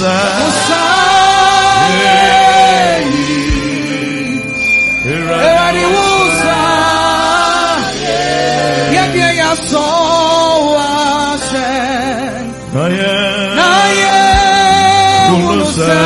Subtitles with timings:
[0.00, 0.82] Wosa.
[5.12, 6.58] Eradi wusa.
[8.94, 9.86] Yebye ya so
[10.76, 11.68] wase.
[13.58, 14.14] Na ye
[15.34, 16.00] unuse.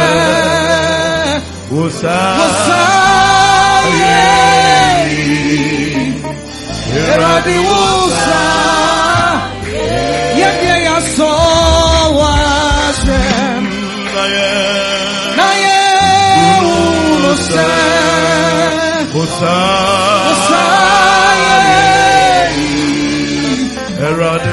[1.73, 2.17] Wosa.
[19.15, 19.15] Wosa.
[19.15, 20.61] Wusa.
[24.09, 24.51] Erade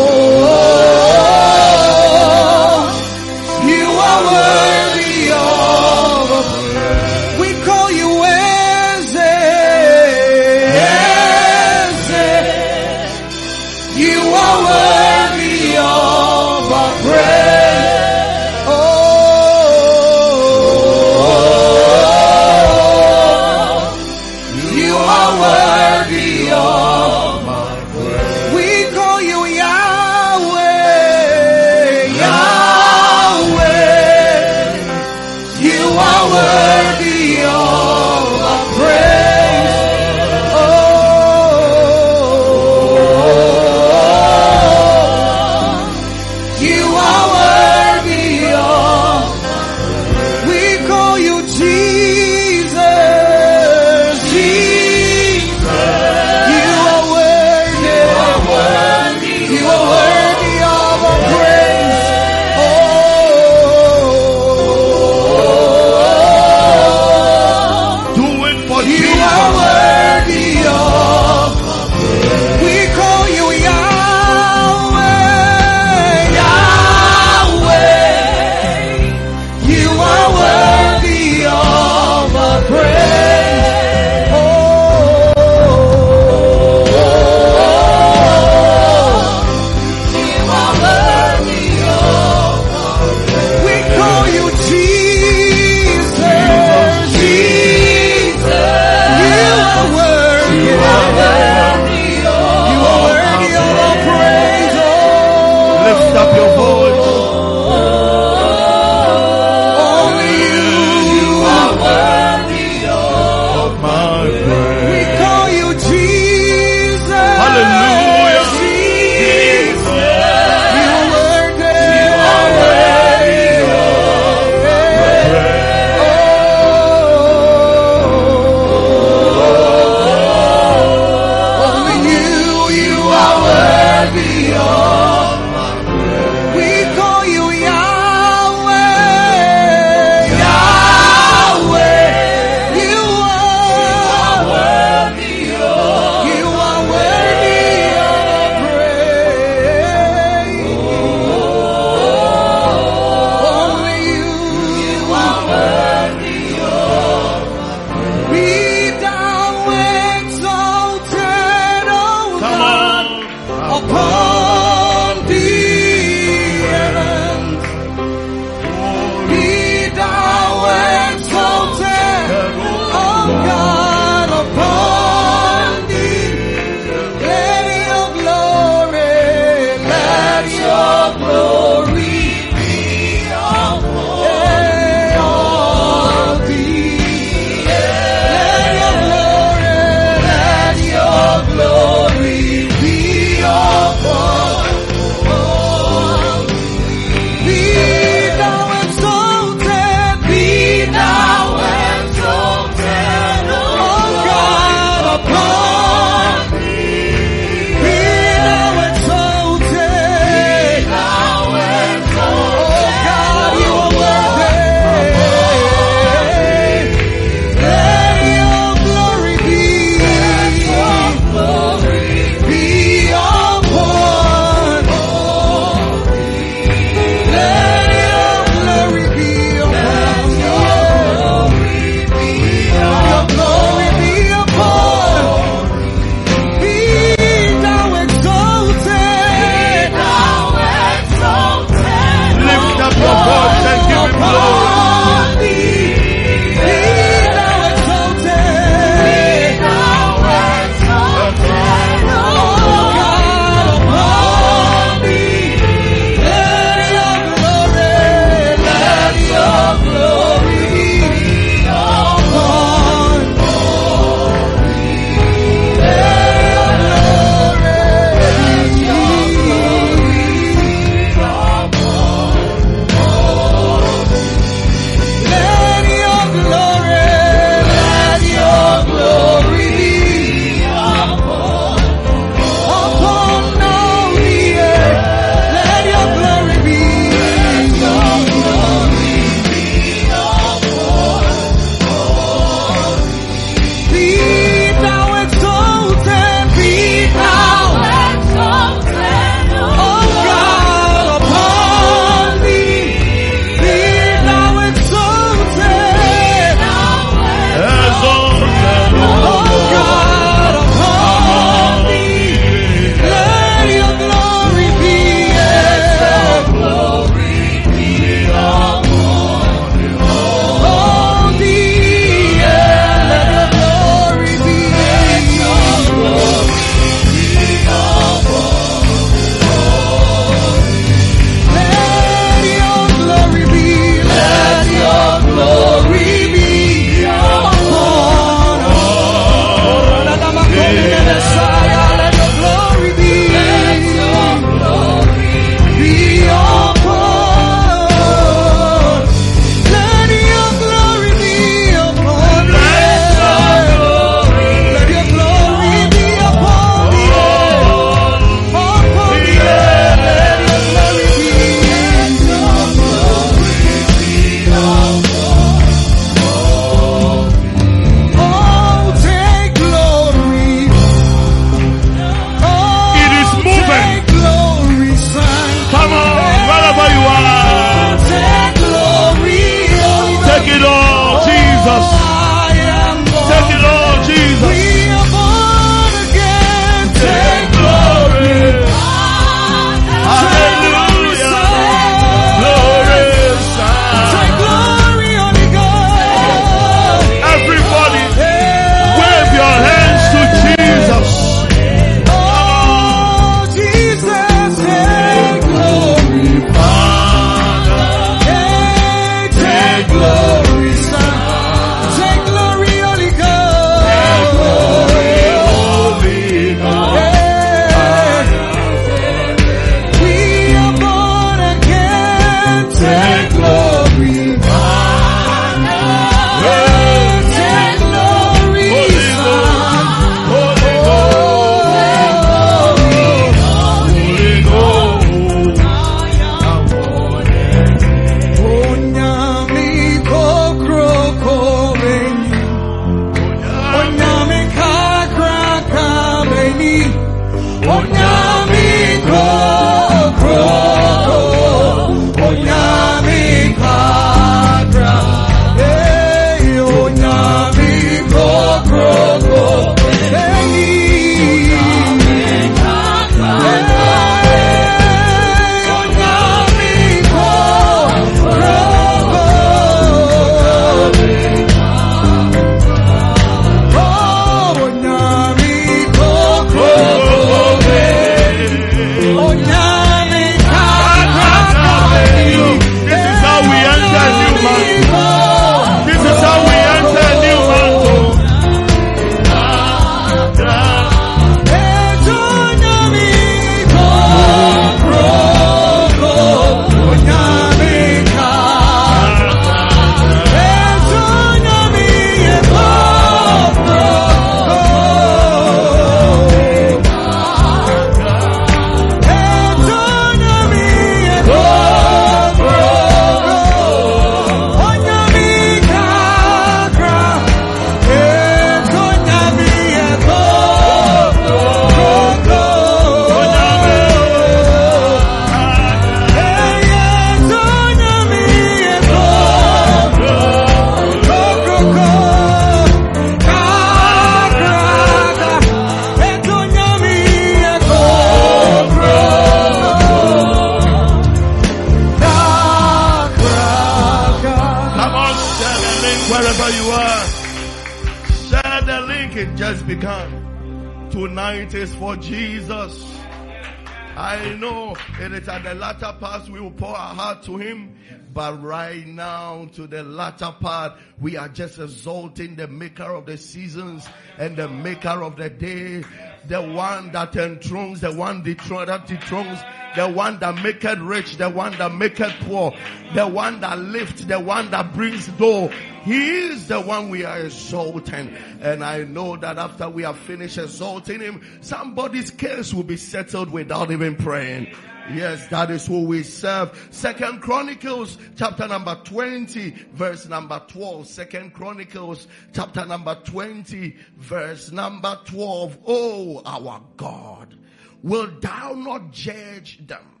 [561.34, 563.86] just exalting the maker of the seasons
[564.18, 565.84] and the maker of the day,
[566.28, 569.40] the one that enthrones, the one dethrone, that dethrones,
[569.76, 572.52] the one that maketh rich, the one that maketh poor,
[572.94, 575.48] the one that lifts, the one that brings low.
[575.84, 578.16] He is the one we are exalting.
[578.40, 583.30] And I know that after we have finished exalting him, somebody's case will be settled
[583.30, 584.54] without even praying.
[584.92, 586.68] Yes, that is who we serve.
[586.70, 590.86] Second Chronicles chapter number 20 verse number 12.
[590.86, 595.58] Second Chronicles chapter number 20 verse number 12.
[595.66, 597.34] Oh, our God,
[597.82, 600.00] will thou not judge them?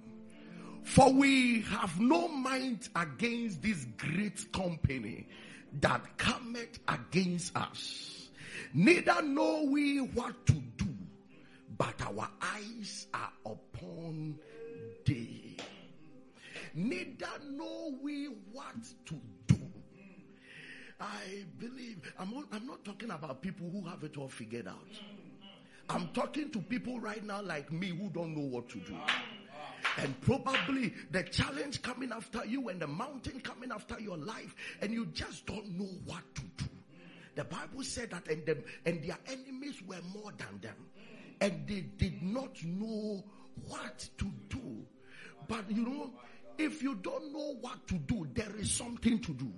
[0.82, 5.26] For we have no mind against this great company
[5.80, 8.28] that cometh against us.
[8.74, 10.94] Neither know we what to do,
[11.78, 14.38] but our eyes are upon
[15.04, 15.56] thee.
[16.74, 18.74] Neither know we what
[19.06, 19.14] to
[19.46, 19.60] do.
[21.00, 24.88] I believe, I'm not, I'm not talking about people who have it all figured out.
[25.90, 28.96] I'm talking to people right now like me who don't know what to do.
[29.98, 34.92] And probably the challenge coming after you and the mountain coming after your life, and
[34.92, 36.64] you just don't know what to do.
[37.36, 40.76] The Bible said that and them and their enemies were more than them.
[41.40, 43.24] And they did not know
[43.68, 44.86] what to do.
[45.48, 46.10] But you know,
[46.58, 49.52] if you don't know what to do, there is something to do.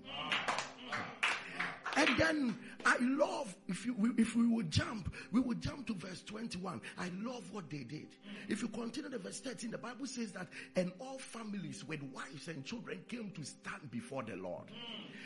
[1.97, 6.23] And then I love if you if we would jump, we would jump to verse
[6.25, 6.83] 21.
[6.99, 8.09] I love what they did.
[8.49, 12.49] If you continue the verse 13, the Bible says that and all families with wives
[12.49, 14.64] and children came to stand before the Lord.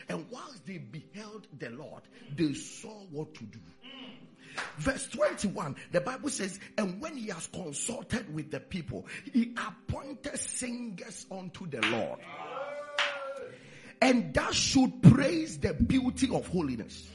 [0.09, 2.02] And whilst they beheld the Lord,
[2.37, 3.59] they saw what to do.
[4.78, 10.38] Verse 21, the Bible says, and when he has consulted with the people, he appointed
[10.38, 12.19] singers unto the Lord.
[14.02, 17.09] And that should praise the beauty of holiness.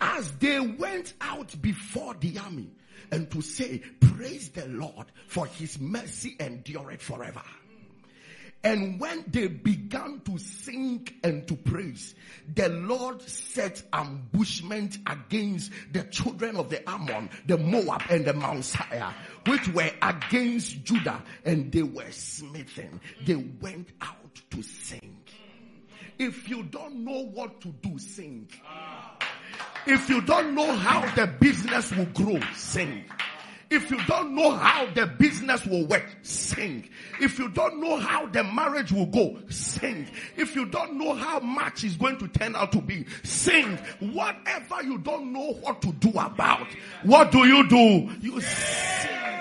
[0.00, 2.70] As they went out before the army
[3.10, 7.42] and to say, praise the Lord for his mercy endureth forever.
[8.66, 12.16] And when they began to sing and to praise,
[12.52, 18.64] the Lord set ambushment against the children of the Ammon, the Moab and the Mount
[18.64, 19.14] Seir,
[19.46, 23.00] which were against Judah and they were smitten.
[23.24, 25.16] They went out to sing.
[26.18, 28.48] If you don't know what to do, sing.
[29.86, 33.04] If you don't know how the business will grow, sing.
[33.68, 36.88] If you don't know how the business will work, sing.
[37.20, 40.06] If you don't know how the marriage will go, sing.
[40.36, 43.76] If you don't know how much is going to turn out to be, sing.
[43.98, 46.68] Whatever you don't know what to do about,
[47.02, 48.10] what do you do?
[48.20, 49.35] You sing.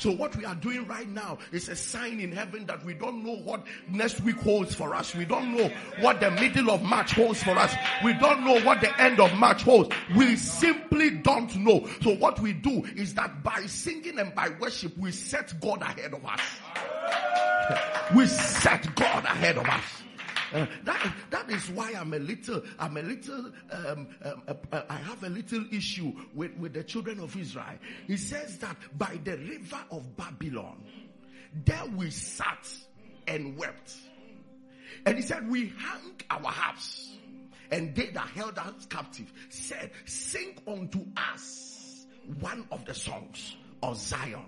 [0.00, 3.22] So what we are doing right now is a sign in heaven that we don't
[3.22, 5.14] know what next week holds for us.
[5.14, 7.74] We don't know what the middle of March holds for us.
[8.02, 9.94] We don't know what the end of March holds.
[10.16, 11.86] We simply don't know.
[12.00, 16.14] So what we do is that by singing and by worship, we set God ahead
[16.14, 16.40] of us.
[18.16, 19.84] We set God ahead of us.
[20.52, 24.82] Uh, that, that is why I'm a little, I'm a little, um, um, uh, uh,
[24.88, 27.78] I have a little issue with, with the children of Israel.
[28.06, 30.82] He says that by the river of Babylon,
[31.64, 32.68] there we sat
[33.26, 33.94] and wept.
[35.06, 37.10] And he said, we hung our harps
[37.70, 42.06] and they that held us captive said, sing unto us
[42.40, 44.44] one of the songs of Zion.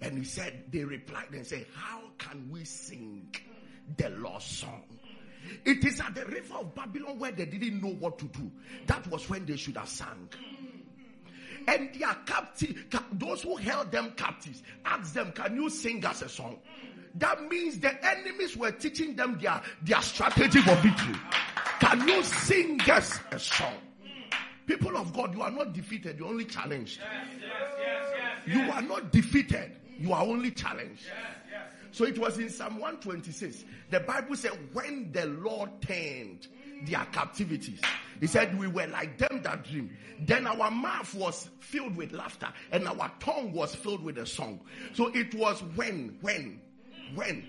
[0.00, 3.34] And he said, they replied and said, how can we sing
[3.96, 4.82] the lost song?
[5.64, 8.50] It is at the river of Babylon where they didn't know what to do.
[8.86, 10.28] That was when they should have sung.
[11.66, 16.28] And their captive, those who held them captives, asked them, Can you sing us a
[16.28, 16.58] song?
[17.16, 21.14] That means the enemies were teaching them their, their strategy for victory.
[21.80, 23.74] Can you sing us a song?
[24.66, 26.98] People of God, you are not defeated, you're only challenged.
[27.00, 27.26] Yes,
[27.78, 28.12] yes,
[28.46, 31.04] yes, you are not defeated, you are only challenged.
[31.94, 33.64] So it was in Psalm 126.
[33.90, 36.48] The Bible said, when the Lord turned
[36.88, 37.80] their captivities,
[38.18, 39.96] he said, we were like them that dream.
[40.18, 44.58] Then our mouth was filled with laughter and our tongue was filled with a song.
[44.94, 46.60] So it was when, when,
[47.14, 47.48] when.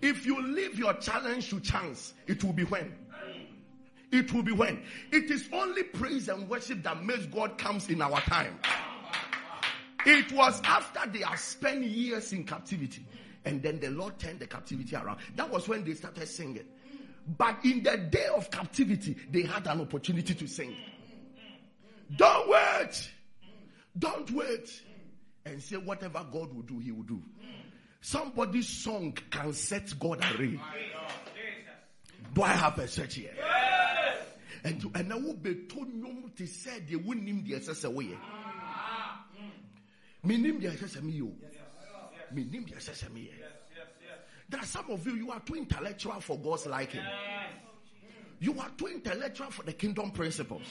[0.00, 2.90] If you leave your challenge to chance, it will be when.
[4.10, 4.82] It will be when.
[5.12, 8.58] It is only praise and worship that makes God comes in our time.
[10.06, 13.04] It was after they have spent years in captivity
[13.44, 15.18] and then the Lord turned the captivity around.
[15.36, 16.64] That was when they started singing.
[17.26, 20.76] But in the day of captivity, they had an opportunity to sing.
[22.16, 23.10] Don't wait.
[23.98, 24.82] Don't wait.
[25.46, 27.22] And say whatever God will do, He will do.
[28.00, 30.60] Somebody's song can set God array.
[32.34, 33.32] Do I have a church here?
[34.64, 35.88] And and I will be told
[36.36, 38.16] to say they wouldn't name the assessor way.
[38.22, 39.24] Ah.
[40.22, 41.22] Me name the assessor me
[42.42, 42.50] you.
[44.48, 47.00] There are some of you, you are too intellectual for God's liking.
[48.40, 50.66] You are too intellectual for the kingdom principles.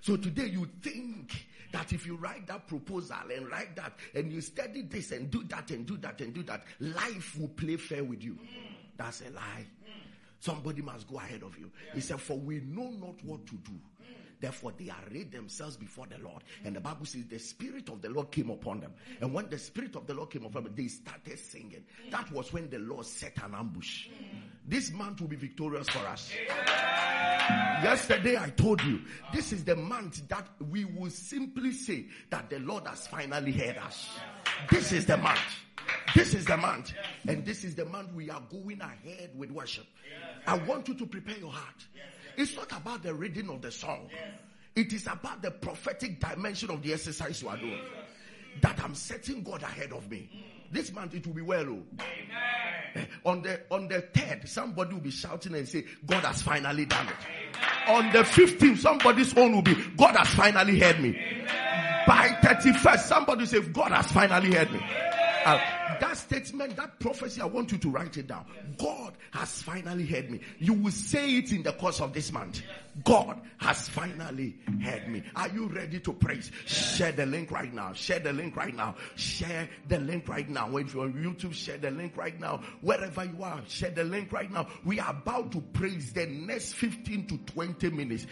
[0.00, 4.40] So today you think that if you write that proposal and write that and you
[4.40, 8.04] study this and do that and do that and do that, life will play fair
[8.04, 8.38] with you.
[8.96, 9.66] That's a lie.
[10.40, 11.70] Somebody must go ahead of you.
[11.94, 13.72] He said, For we know not what to do.
[14.40, 16.44] Therefore, they arrayed themselves before the Lord.
[16.64, 18.92] And the Bible says the Spirit of the Lord came upon them.
[19.20, 21.84] And when the Spirit of the Lord came upon them, they started singing.
[22.10, 24.08] That was when the Lord set an ambush.
[24.66, 26.32] This month will be victorious for us.
[27.82, 29.00] Yesterday I told you,
[29.32, 33.78] this is the month that we will simply say that the Lord has finally heard
[33.78, 34.08] us.
[34.70, 35.38] This is the month.
[36.14, 36.92] This is the month.
[37.26, 39.86] And this is the month we are going ahead with worship.
[40.46, 41.86] I want you to prepare your heart.
[42.38, 44.08] It's not about the reading of the song.
[44.76, 47.80] It is about the prophetic dimension of the exercise you are doing.
[48.62, 50.30] That I'm setting God ahead of me.
[50.70, 51.66] This month it will be well.
[51.68, 53.00] Oh.
[53.24, 57.08] On the on the third, somebody will be shouting and say, God has finally done
[57.08, 57.90] it.
[57.90, 61.12] On the 15th, somebody's phone will be, God has finally heard me.
[62.06, 64.80] By 31st, somebody say, God has finally heard me.
[65.44, 65.58] Uh,
[66.00, 68.44] that statement, that prophecy, I want you to write it down.
[68.78, 70.40] God has finally heard me.
[70.58, 72.62] You will say it in the course of this month.
[73.04, 75.22] God has finally heard me.
[75.36, 76.50] Are you ready to praise?
[76.66, 77.92] Share the link right now.
[77.92, 78.96] Share the link right now.
[79.16, 80.76] Share the link right now.
[80.76, 82.60] If you're on YouTube, share the link right now.
[82.80, 84.68] Wherever you are, share the link right now.
[84.84, 88.26] We are about to praise the next 15 to 20 minutes.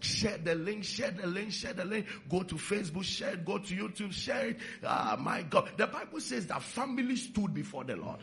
[0.00, 2.06] Share the link, share the link, share the link.
[2.28, 3.44] Go to Facebook, share it.
[3.44, 4.58] Go to YouTube, share it.
[4.84, 5.70] Ah, my God.
[5.76, 8.18] The Bible says that family stood before the Lord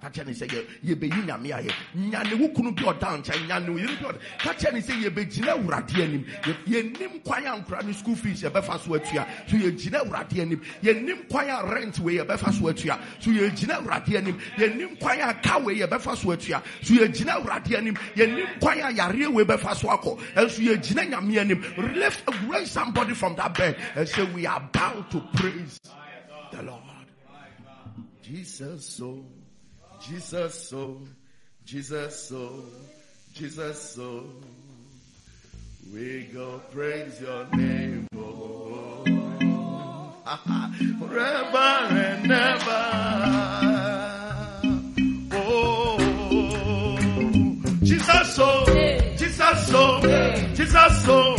[0.00, 0.46] kakyɛ ne sɛ
[0.84, 1.72] yɛbɛyi nyame ayɛ.
[1.96, 5.52] Nyane wo kunu bi ɔda nkyɛn nyane wo yere bi ɔda kakyɛ ne sɛ yɛbɛgyina
[5.56, 6.24] awurade anim.
[6.66, 9.26] Yɛnim kwan a nkora no school fees yɛbɛfa so atua.
[9.46, 10.60] So yɛgyina awurade anim.
[10.82, 12.98] Yɛnim kwan a rent wei yɛbɛfa so atua.
[13.20, 14.38] So yɛgyina awurade anim.
[14.56, 16.62] Yɛnim kwan a car wei yɛbɛfa so atua.
[16.82, 17.94] So yɛgyina awurade anim.
[18.14, 20.18] Yɛnim kwan a yareɛ wei bɛfa so akɔ.
[20.34, 21.64] Ɛnso yɛgyina nyame anim.
[21.94, 25.80] Lift raise somebody from that bed and say we are bound to praise
[26.52, 26.82] the Lord.
[28.22, 29.24] Jesus so
[30.08, 30.96] Jesus so,
[31.66, 32.64] Jesus so,
[33.34, 34.24] Jesus so.
[35.92, 39.04] We go praise your name, oh,
[40.98, 41.58] forever
[41.92, 42.84] and ever.
[45.32, 45.98] Oh,
[47.82, 48.64] Jesus so,
[49.14, 50.00] Jesus so,
[50.54, 51.36] Jesus so,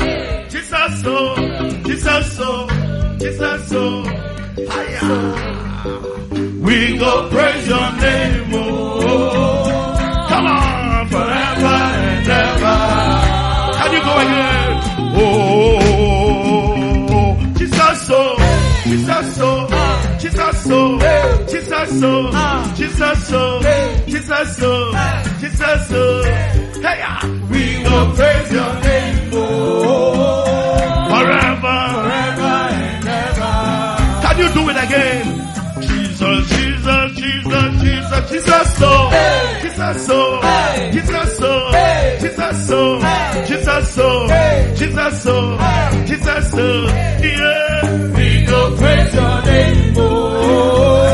[0.48, 1.36] Jesus so,
[1.84, 2.68] Jesus so,
[3.18, 4.04] Jesus so,
[4.70, 5.49] higher.
[6.70, 9.02] We go praise your name, oh.
[10.30, 12.78] Come on, forever and ever.
[13.80, 14.72] Can you go again?
[15.18, 16.30] Oh,
[17.58, 18.22] Jesus so,
[18.84, 19.50] Jesus so,
[20.20, 20.80] Jesus so,
[21.50, 22.12] Jesus so,
[22.76, 23.42] Jesus so,
[24.06, 24.72] Jesus so,
[25.40, 26.04] Jesus so.
[26.84, 27.26] Hey, ah.
[27.50, 30.19] we go praise your name, oh.
[38.30, 39.10] Jesus, so,
[39.62, 40.40] Jesus, so,
[40.92, 41.52] Jesus, so,
[42.22, 43.00] Jesus, so,
[43.48, 44.28] Jesus, so,
[44.76, 45.58] Jesus, so,
[46.06, 46.66] Jesus, so,
[47.26, 47.82] yeah.
[48.16, 51.14] We go praise your name, oh.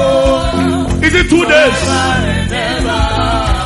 [1.03, 1.83] Is it two days?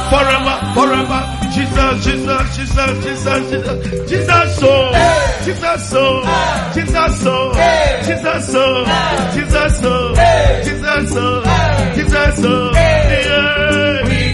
[0.10, 1.22] Forever, forever.
[1.52, 4.72] Jesus, Jesus, Jesus, Jesus, Jesus, Jesus, so,
[5.44, 6.04] Jesus, so,
[6.74, 7.36] Jesus, so,
[8.06, 8.86] Jesus, so,
[9.34, 10.14] Jesus, so,
[10.64, 11.26] Jesus, so,
[11.96, 12.80] Jesus, so, yeah.
[12.80, 12.89] We go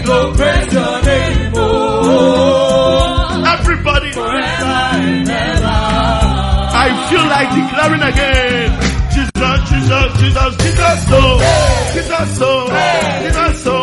[0.06, 3.44] praise your name, oh.
[3.58, 4.10] Everybody.
[6.78, 8.68] I feel like declaring again.
[9.14, 11.20] Jesus, Jesus, Jesus, Jesus, so,
[11.94, 12.50] Jesus, so,
[13.22, 13.76] Jesus, so,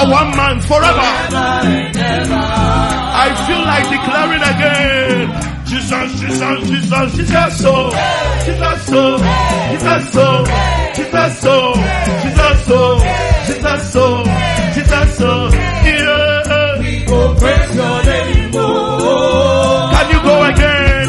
[0.00, 1.08] for one man, forever.
[1.28, 2.44] Forever and ever.
[3.24, 5.28] I feel like declaring again.
[5.66, 7.90] Jesus, Jesus, Jesus, Jesus, so,
[8.44, 9.18] Jesus, so,
[9.70, 10.26] Jesus, so,
[10.96, 11.74] Jesus, so,
[12.22, 12.80] Jesus, so,
[13.46, 14.24] Jesus, so,
[14.74, 15.30] Jesus, so,
[15.84, 16.78] yeah.
[16.80, 19.90] We go praise your name, oh.
[19.92, 21.08] Can you go again?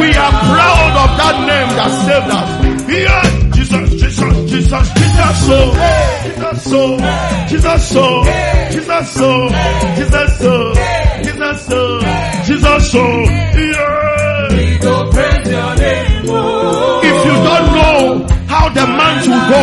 [0.00, 2.50] We are proud of that name that saved us.
[2.88, 3.37] Yeah.
[4.58, 5.78] Jesus, Jesus, Jesus,
[6.24, 6.98] Jesus, so,
[7.46, 8.24] Jesus, so,
[8.72, 9.48] Jesus, so, Jesus, so,
[9.94, 10.74] Jesus, so,
[11.22, 12.00] Jesus, so,
[12.44, 14.48] Jesus, so, yeah.
[14.50, 17.00] We go praise your name, oh.
[17.04, 19.62] If you don't know how the month will go,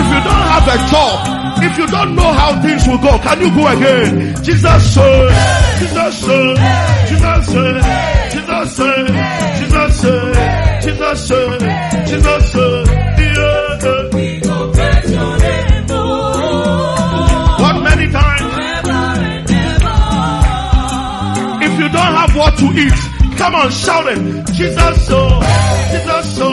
[0.00, 3.40] if you don't have a job, if you don't know how things will go, can
[3.42, 4.42] you go again?
[4.42, 5.28] Jesus said,
[5.80, 6.56] Jesus said,
[7.08, 9.06] Jesus said, Jesus said,
[9.60, 12.77] Jesus said, Jesus said, Jesus said,
[22.58, 22.98] to eat,
[23.38, 24.18] come on, shout it.
[24.52, 25.40] Jesus so,
[25.90, 26.48] Jesus so,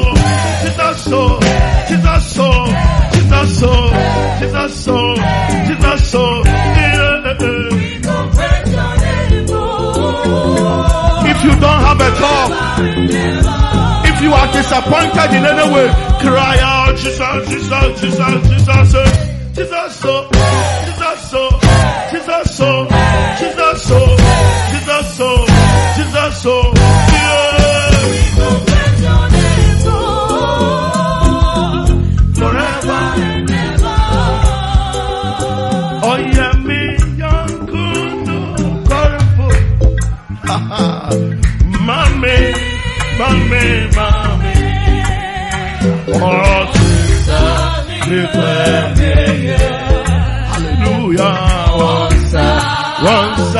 [0.61, 1.39] Jesus so,
[1.87, 2.47] Jesus so,
[3.13, 3.71] Jesus so,
[4.39, 5.15] Jesus so,
[5.67, 6.43] Jesus so.
[9.47, 11.23] Oh.
[11.25, 12.51] If you don't have a job,
[14.05, 15.87] if you are disappointed in any way,
[16.21, 19.35] cry out, Jesus, Jesus, Jesus, Jesus, eh.
[19.55, 20.27] Jesus Jesus
[20.85, 21.49] Jesus so,
[22.11, 22.57] Jesus
[46.27, 47.29] Oh, Jesus,
[50.49, 51.37] Hallelujah.
[51.77, 52.33] Once,
[53.03, 53.55] once,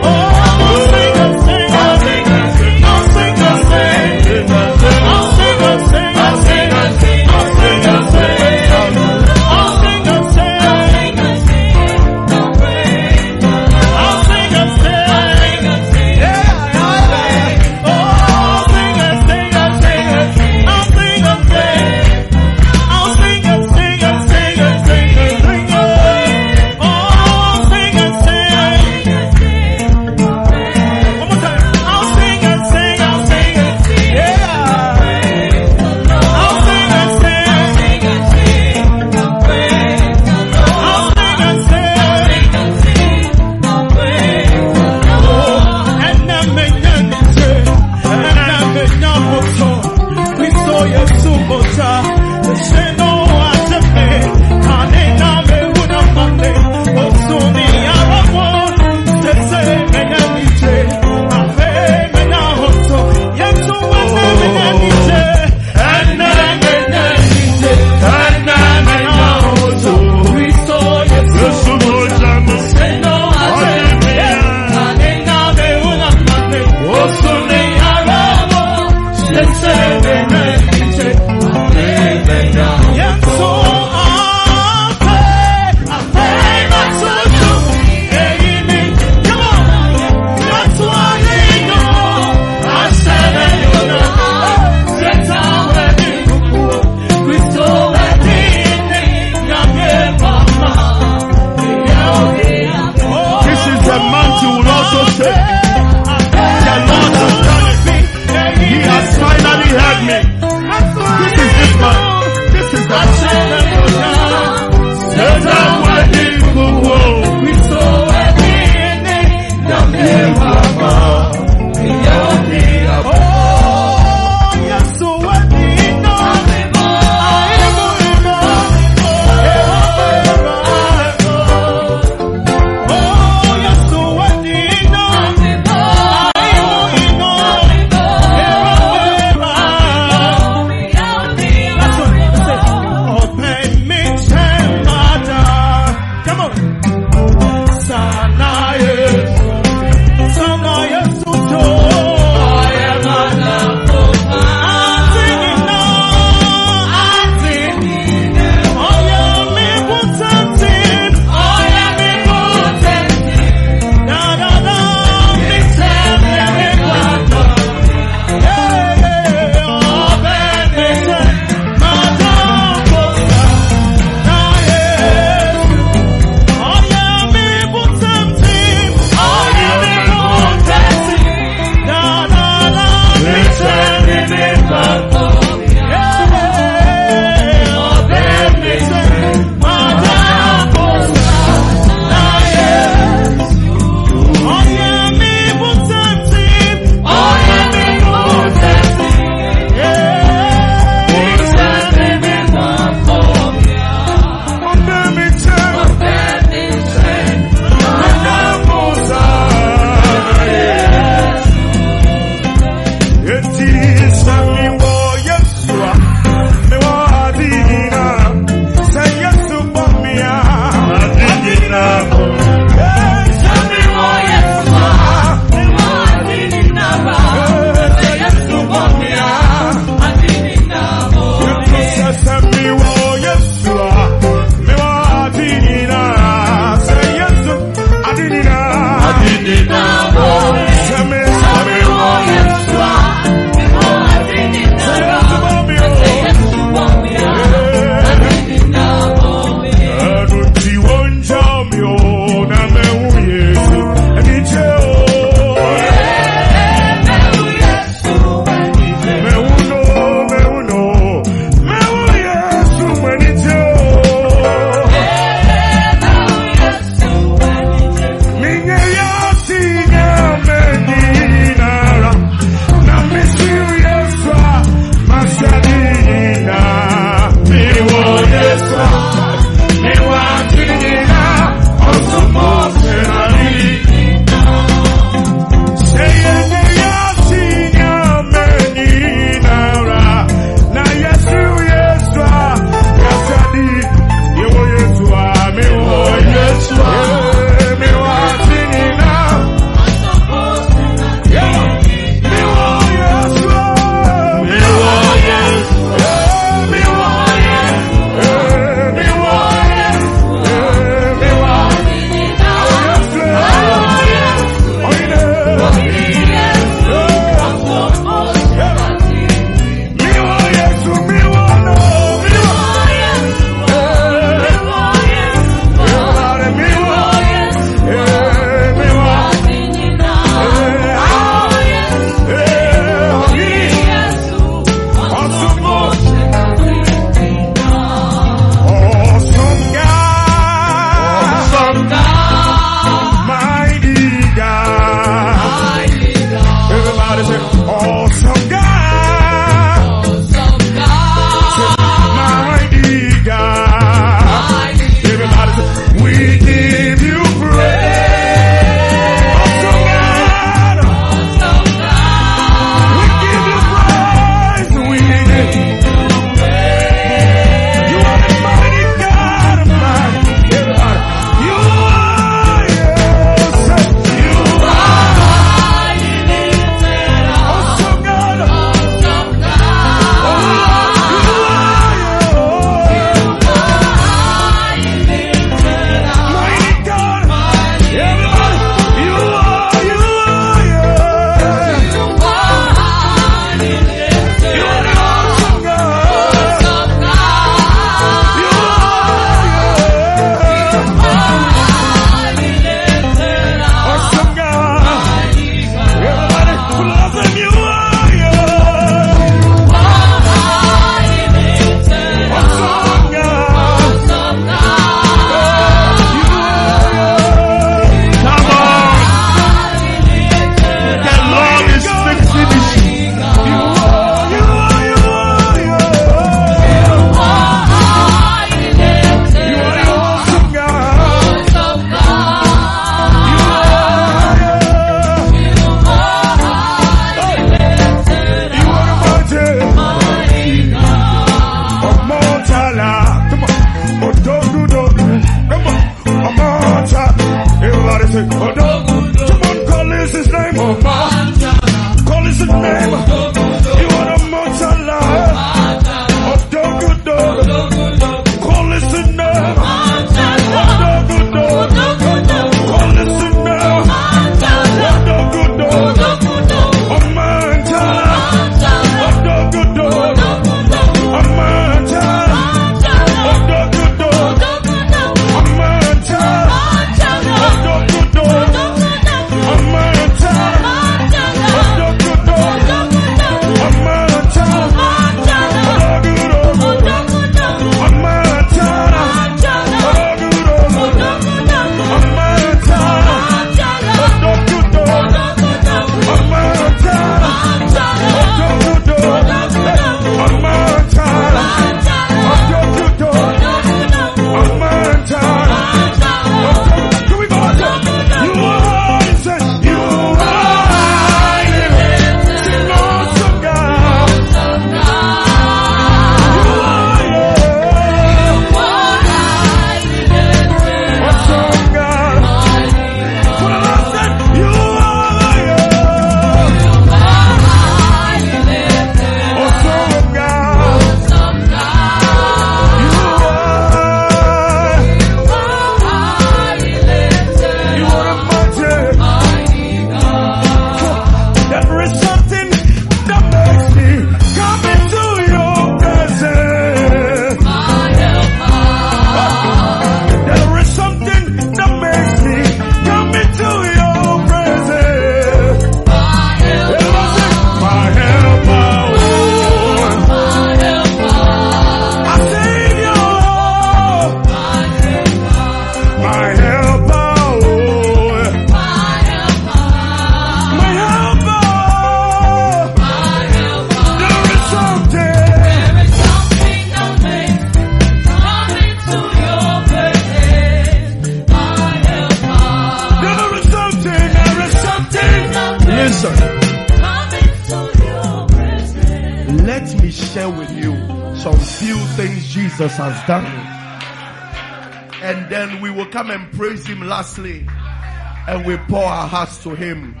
[599.42, 600.00] to him.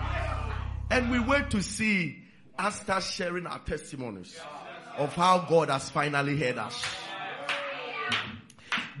[0.90, 2.22] And we wait to see
[2.58, 4.38] us start sharing our testimonies
[4.96, 6.84] of how God has finally heard us.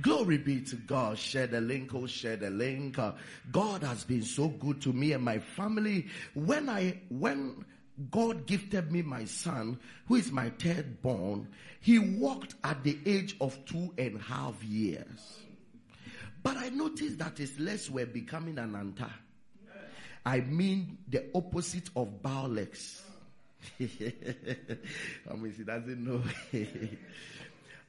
[0.00, 1.16] Glory be to God.
[1.16, 1.94] Share the link.
[1.94, 2.98] Oh, share the link.
[2.98, 3.12] Uh,
[3.52, 6.08] God has been so good to me and my family.
[6.34, 7.64] When I, when
[8.10, 9.78] God gifted me my son,
[10.08, 11.46] who is my third born,
[11.80, 15.38] he walked at the age of two and a half years.
[16.42, 19.10] But I noticed that his legs were becoming an anta.
[20.24, 23.02] I mean the opposite of bow legs.
[23.80, 26.22] I mean, he doesn't know.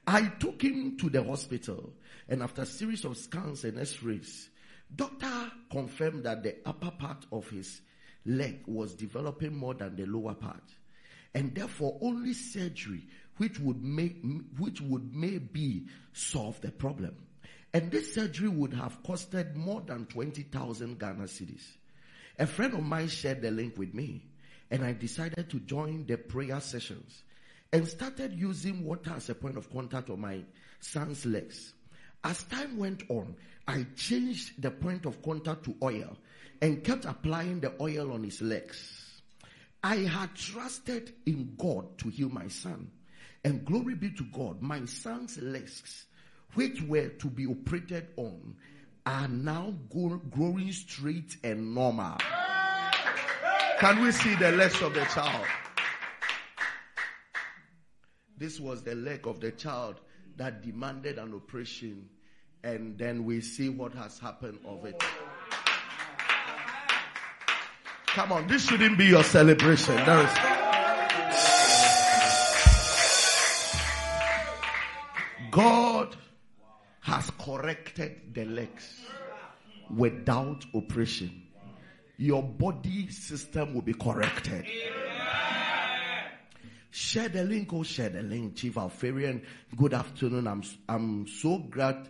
[0.08, 1.94] I took him to the hospital
[2.28, 4.50] and after a series of scans and x-rays,
[4.96, 7.82] doctor confirmed that the upper part of his
[8.26, 10.64] leg was developing more than the lower part.
[11.34, 13.08] And therefore only surgery
[13.38, 14.22] which would make,
[14.58, 17.16] which would maybe solve the problem.
[17.74, 21.64] And this surgery would have costed more than 20,000 Ghana cedis.
[22.40, 24.26] A friend of mine shared the link with me
[24.72, 27.24] and I decided to join the prayer sessions
[27.72, 30.44] and started using water as a point of contact on my
[30.80, 31.74] son's legs.
[32.24, 33.36] As time went on,
[33.68, 36.18] I changed the point of contact to oil
[36.62, 39.22] and kept applying the oil on his legs.
[39.84, 42.90] I had trusted in God to heal my son.
[43.44, 46.06] And glory be to God, my son's legs,
[46.54, 48.56] which were to be operated on,
[49.06, 52.18] are now go- growing straight and normal.
[53.80, 55.46] Can we see the legs of the child?
[58.38, 60.00] This was the leg of the child
[60.38, 62.10] that demanded an operation,
[62.64, 65.02] and then we see what has happened of it.
[68.08, 69.96] Come on, this shouldn't be your celebration.
[69.96, 70.34] There is.
[75.52, 76.16] God
[77.04, 79.02] has corrected the legs
[79.94, 81.44] without operation.
[82.18, 84.66] Your body system will be corrected.
[86.92, 89.42] Share the link, oh, share the link, Chief Alfarian.
[89.76, 90.48] Good afternoon.
[90.48, 92.08] I'm, I'm so glad.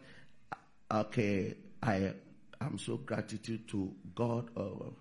[0.91, 2.13] Okay, I,
[2.61, 4.51] I'm so gratitude to God.
[4.55, 4.91] Uh,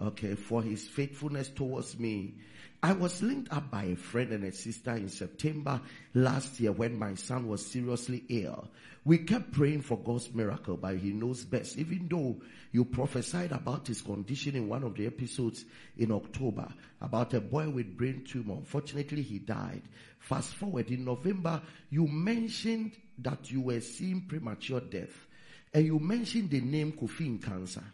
[0.00, 2.34] okay, for his faithfulness towards me.
[2.82, 5.82] I was linked up by a friend and a sister in September
[6.14, 8.68] last year when my son was seriously ill.
[9.04, 11.76] We kept praying for God's miracle, but he knows best.
[11.76, 12.40] Even though
[12.72, 15.64] you prophesied about his condition in one of the episodes
[15.98, 16.68] in October
[17.02, 18.54] about a boy with brain tumor.
[18.54, 19.82] Unfortunately, he died.
[20.18, 25.26] Fast forward in November, you mentioned that you were seeing premature death
[25.74, 27.84] and you mentioned the name Kofi Nkansah.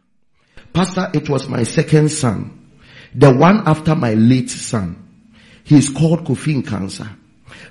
[0.73, 2.69] Pastor, it was my second son,
[3.15, 5.03] the one after my late son.
[5.65, 7.17] He is called Kofi Nkansah.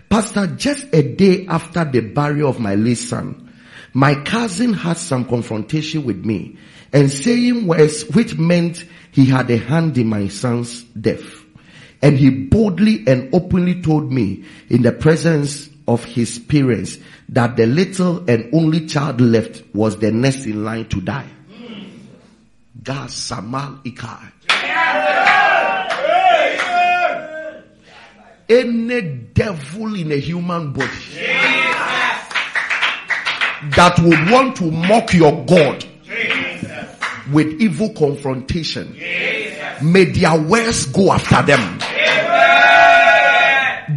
[0.09, 3.53] Pastor, just a day after the burial of my late son,
[3.93, 6.57] my cousin had some confrontation with me
[6.91, 11.43] and saying words which meant he had a hand in my son's death.
[12.01, 16.97] And he boldly and openly told me in the presence of his parents
[17.29, 21.27] that the little and only child left was the next in line to die.
[22.83, 24.31] God Samal Ikai.
[28.47, 29.01] Any
[29.33, 30.87] devil in a human body
[33.71, 35.83] that would want to mock your God
[37.31, 38.93] with evil confrontation,
[39.81, 41.79] may their words go after them.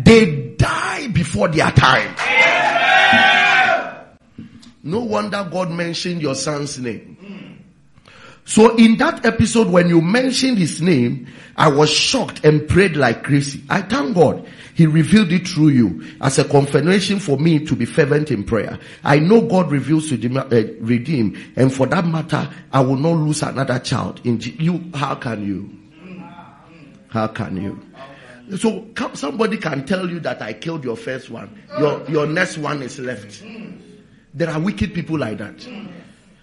[0.03, 2.15] They die before their time.
[4.83, 7.18] No wonder God mentioned your son's name.
[8.49, 11.27] So in that episode, when you mentioned his name,
[11.59, 13.63] I was shocked and prayed like crazy.
[13.69, 17.85] I thank God he revealed it through you as a confirmation for me to be
[17.85, 18.79] fervent in prayer.
[19.05, 20.49] I know God reveals to uh,
[20.81, 24.23] redeem, and for that matter, I will not lose another child.
[24.25, 25.69] In G- you, how can you?
[27.09, 28.57] How can you?
[28.57, 31.51] So somebody can tell you that I killed your first one.
[31.79, 33.43] Your your next one is left.
[34.33, 35.69] There are wicked people like that.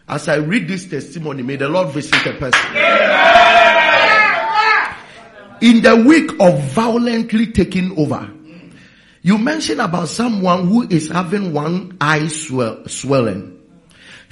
[0.08, 2.62] As I read this testimony, may the Lord visit a person.
[5.62, 8.30] In the week of violently taking over,
[9.24, 13.60] you mentioned about someone who is having one eye swell, swelling.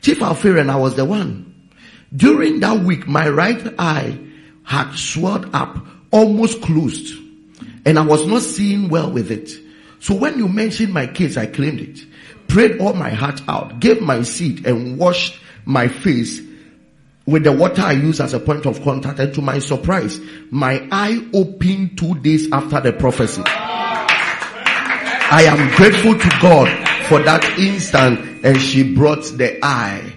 [0.01, 1.69] Chief Alfarian, I was the one.
[2.15, 4.19] During that week, my right eye
[4.63, 5.75] had swelled up,
[6.11, 7.17] almost closed,
[7.83, 9.49] and I was not seeing well with it.
[9.99, 12.05] So when you mentioned my case, I claimed it,
[12.47, 16.41] prayed all my heart out, gave my seed and washed my face
[17.25, 20.19] with the water I use as a point of contact and to my surprise,
[20.51, 23.43] my eye opened two days after the prophecy.
[23.45, 26.67] I am grateful to God
[27.07, 30.13] for that instant and she brought the eye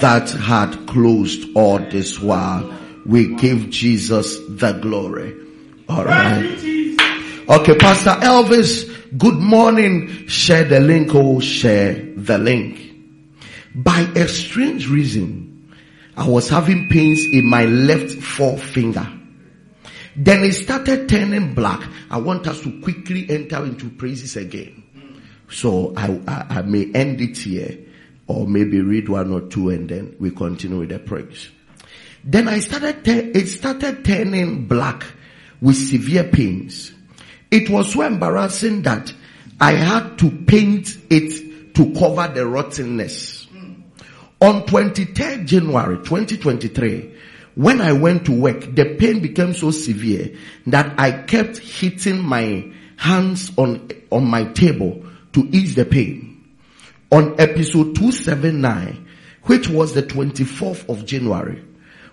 [0.00, 2.78] that had closed all this while.
[3.04, 5.36] We give Jesus the glory.
[5.90, 6.44] Alright.
[7.48, 10.28] Okay, Pastor Elvis, good morning.
[10.28, 11.10] Share the link.
[11.12, 12.81] Oh, share the link.
[13.74, 15.72] By a strange reason,
[16.16, 19.08] I was having pains in my left forefinger.
[20.14, 21.88] Then it started turning black.
[22.10, 24.82] I want us to quickly enter into praises again.
[25.48, 27.78] So I, I, I may end it here
[28.26, 31.50] or maybe read one or two and then we continue with the praise.
[32.24, 35.04] Then I started, it started turning black
[35.60, 36.92] with severe pains.
[37.50, 39.12] It was so embarrassing that
[39.60, 43.41] I had to paint it to cover the rottenness.
[44.42, 47.14] On 23rd January 2023,
[47.54, 50.34] When I went to work, the pain became so severe
[50.66, 56.44] that I kept hitting my hands on, on my table to ease the pain.
[57.12, 59.06] On episode 279,
[59.44, 61.62] which was the 24th of January,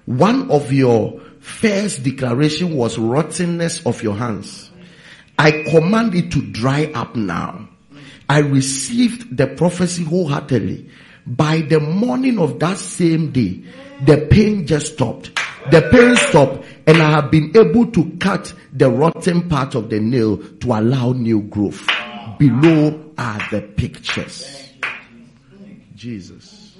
[0.05, 4.69] one of your first declaration was rottenness of your hands.
[5.39, 7.69] I command it to dry up now.
[8.29, 10.91] I received the prophecy wholeheartedly.
[11.29, 13.63] By the morning of that same day,
[14.05, 15.31] the pain just stopped.
[15.71, 19.99] The pain stopped and I have been able to cut the rotten part of the
[19.99, 21.85] nail to allow new growth.
[22.39, 24.73] Below are the pictures.
[25.95, 26.77] Jesus.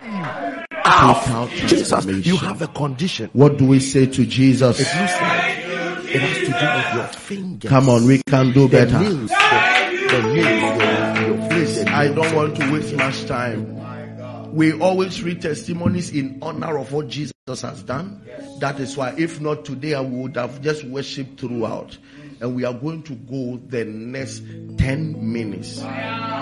[0.00, 3.28] Ah, Total Jesus, you have a condition.
[3.32, 4.80] What do we say to Jesus?
[4.80, 5.58] It looks like
[6.14, 7.68] it has to do with your fingers.
[7.68, 8.98] Come on, we can do the better.
[9.00, 10.61] nails, the, the nails,
[12.02, 14.52] I don't want to waste much time.
[14.52, 18.26] We always read testimonies in honor of what Jesus has done.
[18.58, 21.96] That is why, if not today, I would have just worshipped throughout.
[22.40, 24.42] And we are going to go the next
[24.78, 25.80] 10 minutes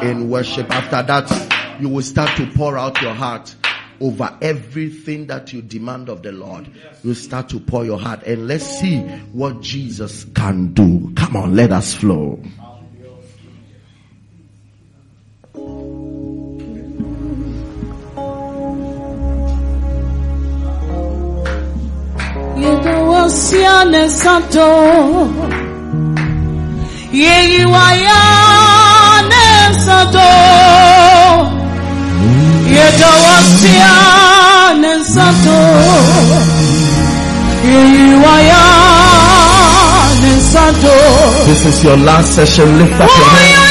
[0.02, 0.70] in worship.
[0.70, 3.54] After that, you will start to pour out your heart
[4.00, 6.70] over everything that you demand of the Lord.
[7.04, 9.00] You start to pour your heart and let's see
[9.32, 11.12] what Jesus can do.
[11.16, 12.42] Come on, let us flow.
[22.62, 24.68] Yedawasiane santo
[27.12, 29.44] Yeyiwayane
[29.84, 30.28] santo
[32.76, 35.58] Yedawasiane santo
[37.70, 40.94] Yeyiwayane santo
[41.46, 42.78] This is your last session.
[42.78, 43.70] Lift up your hand.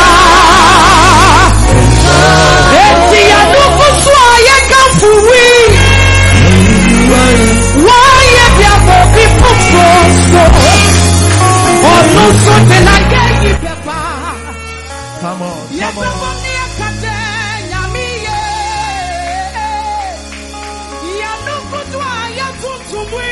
[10.43, 10.73] ọ̀sọ̀
[11.93, 13.99] ọ̀nà sóde láyé yìí bẹ̀bà.
[15.21, 16.35] Come on, come on.
[16.43, 17.19] ní ẹ̀kẹ́tẹ́
[17.71, 18.39] nyàmí yé.
[21.09, 23.29] Ìyànú kutu ayé tuntun wí.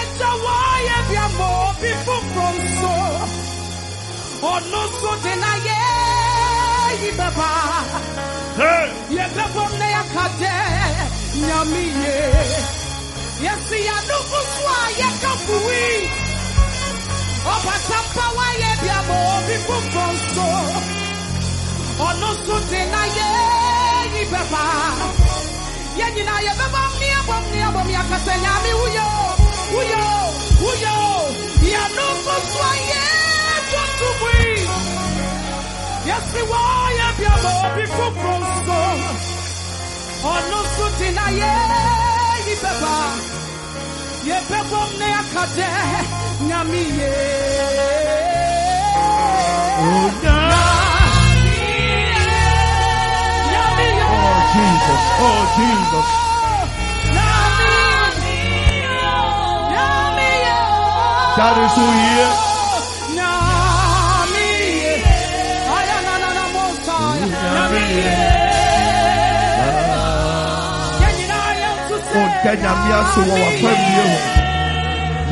[0.00, 2.98] Ẹja wáyé bí àmọ́ bí fúnfún ọ̀sọ̀
[4.52, 5.80] ọ̀nà sóde láyé
[15.46, 15.86] yìí bẹ̀bà.
[15.86, 16.26] Hey!
[16.36, 19.54] yɛbɛbɔm na yɛakadɛ nyame ye yɛse yɛadofo so a yɛka fuwi ɔbatampa woayɛ biama obi
[19.54, 19.88] foforɔ nso
[21.06, 22.68] ɔno so de
[25.10, 25.32] na
[25.96, 29.06] nyinaa yɛbɛbɔm ne yɛbɔm ne yɛbɔm yɛakasɛ nyame woyɛ
[29.74, 30.02] woyɛ
[30.62, 30.94] woyɛ
[31.72, 34.50] yɛadofo so a yɛdɔtomui
[36.08, 37.06] yɛse woayɛ
[37.62, 38.80] obi foforɔ nso
[40.32, 42.94] ɔno so de na yɛyi bɛba
[44.28, 45.68] yɛbɛbɔm ne yɛaka dɛ
[46.48, 47.10] nyame ye
[53.50, 54.04] Nyame ye.
[54.16, 55.02] Oh, Jesus.
[55.26, 56.08] Oh, Jesus.
[57.16, 58.64] Nyame ye.
[59.72, 60.56] Nyame ye.
[61.38, 62.36] That is who he is.
[63.16, 64.46] Nyame
[64.82, 64.94] ye.
[65.76, 66.96] Aya na na mosa.
[67.54, 68.25] Nyame
[73.96, 74.06] you.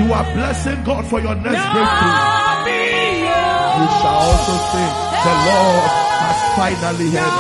[0.04, 2.18] You are blessing God for your next breakthrough.
[3.78, 4.86] You shall also say,
[5.22, 5.90] the Lord
[6.24, 7.36] has finally heard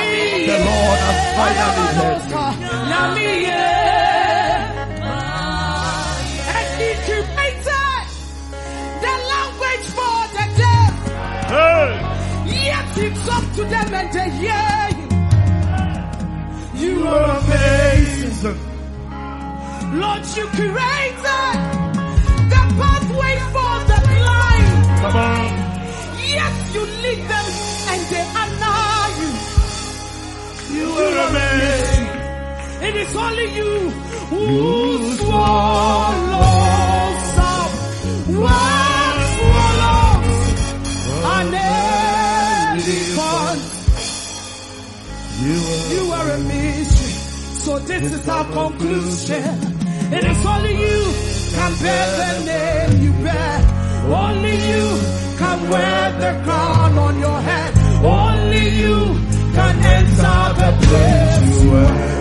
[0.00, 0.12] me.
[0.46, 2.22] The Lord has finally heard
[3.14, 3.28] me.
[6.56, 8.06] And he created
[9.04, 10.94] the language for the deaf.
[11.52, 11.88] Hey!
[12.64, 14.78] Yet he talked to them and they hear.
[16.74, 17.77] You You are are amazing.
[19.92, 21.56] Lord, you created
[22.52, 24.68] the pathway for the blind.
[25.00, 25.46] Come on.
[26.36, 27.46] Yes, you lead them
[27.90, 29.30] and they honor you.
[30.76, 32.08] You, you are amazing.
[32.88, 33.72] It is only you
[34.30, 34.44] who
[35.16, 36.38] swallows
[37.38, 37.70] up
[38.44, 40.28] what swallows
[41.24, 41.54] an
[42.74, 43.62] elephant.
[45.40, 47.12] You are, you are a mystery.
[47.64, 49.77] So this is our conclusion.
[50.10, 51.00] It is only you
[51.54, 53.54] can bear the name you bear.
[54.08, 54.84] Only you
[55.36, 57.72] can wear the crown on your head.
[58.02, 58.96] Only you
[59.52, 62.17] can enter the place you were.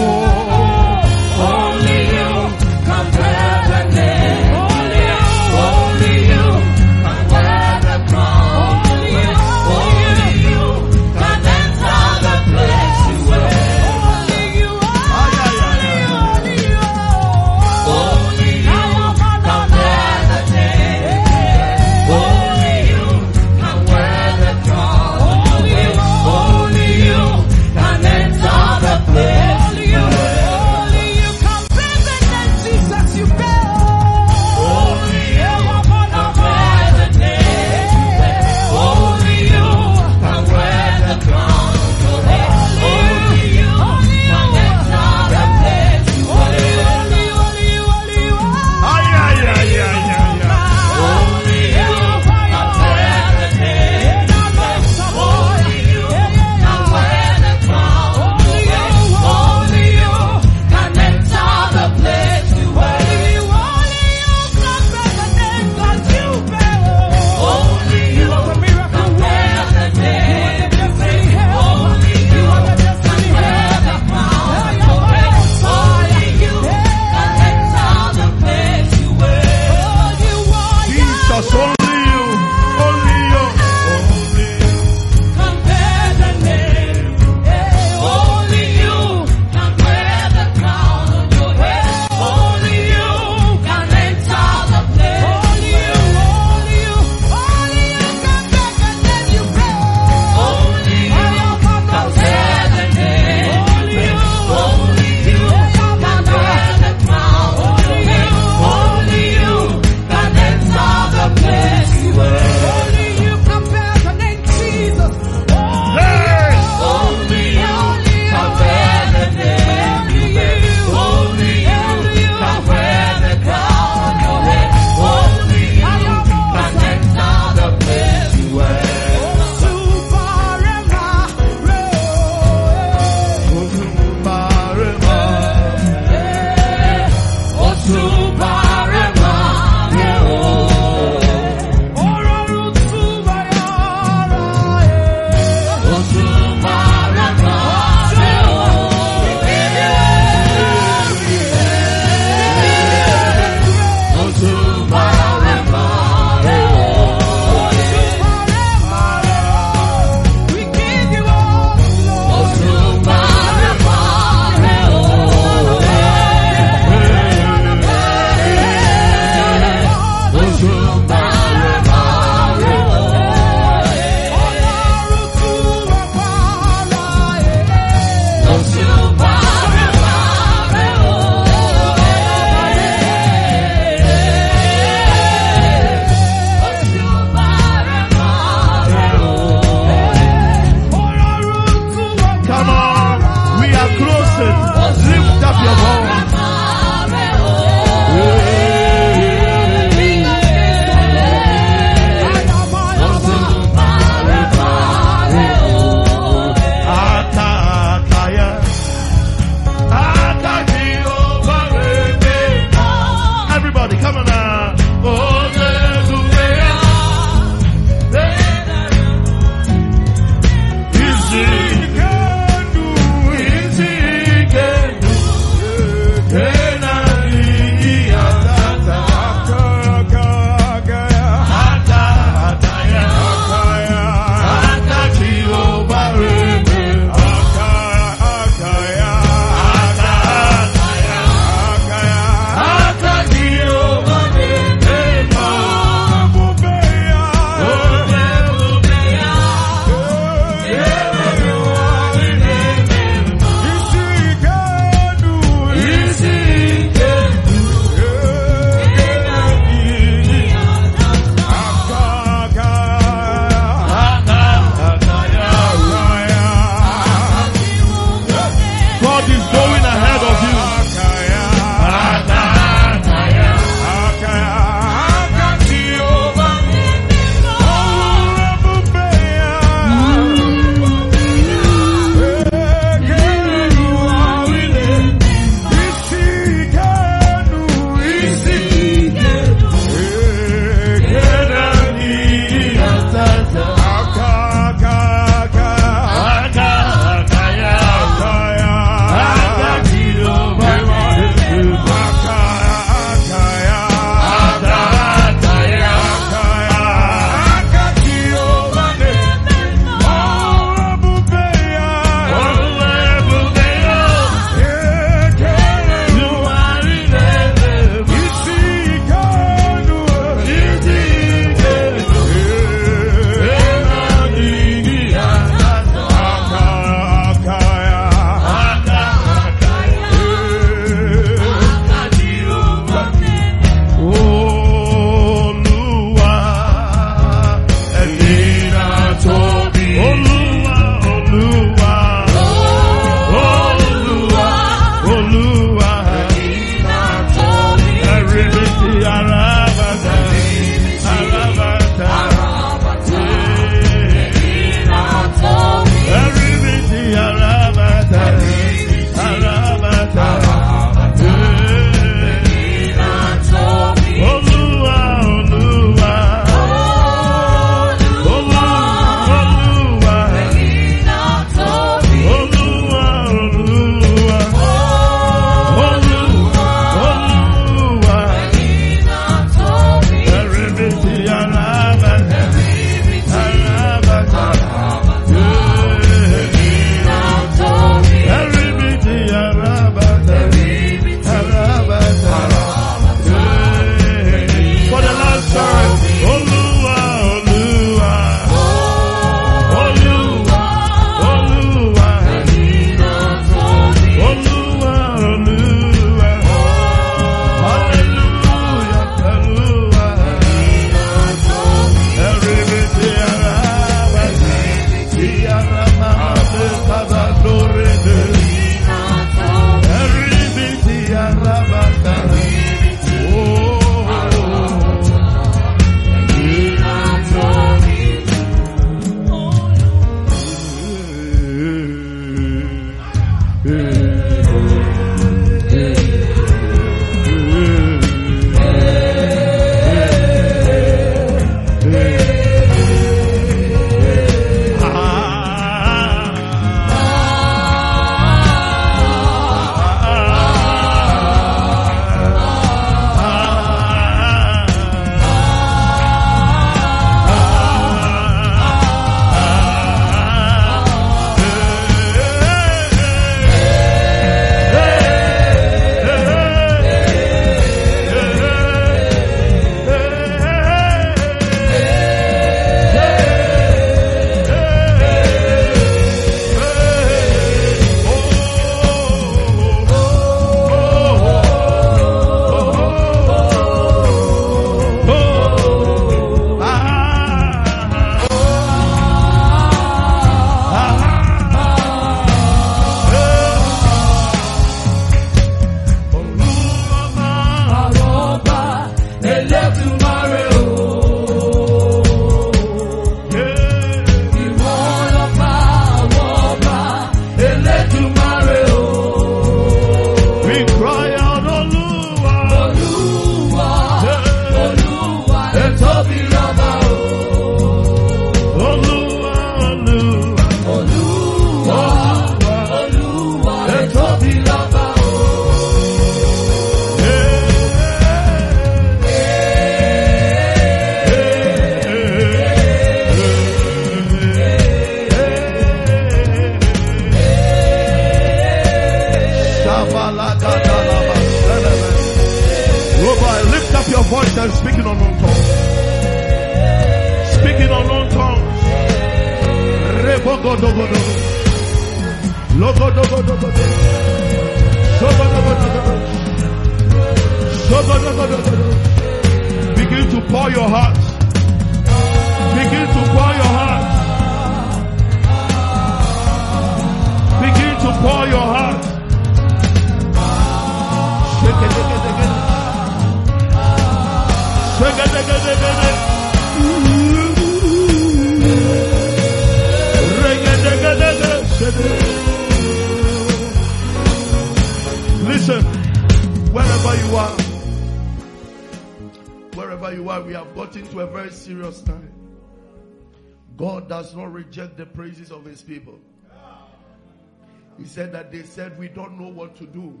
[597.98, 600.00] Said that they said, We don't know what to do.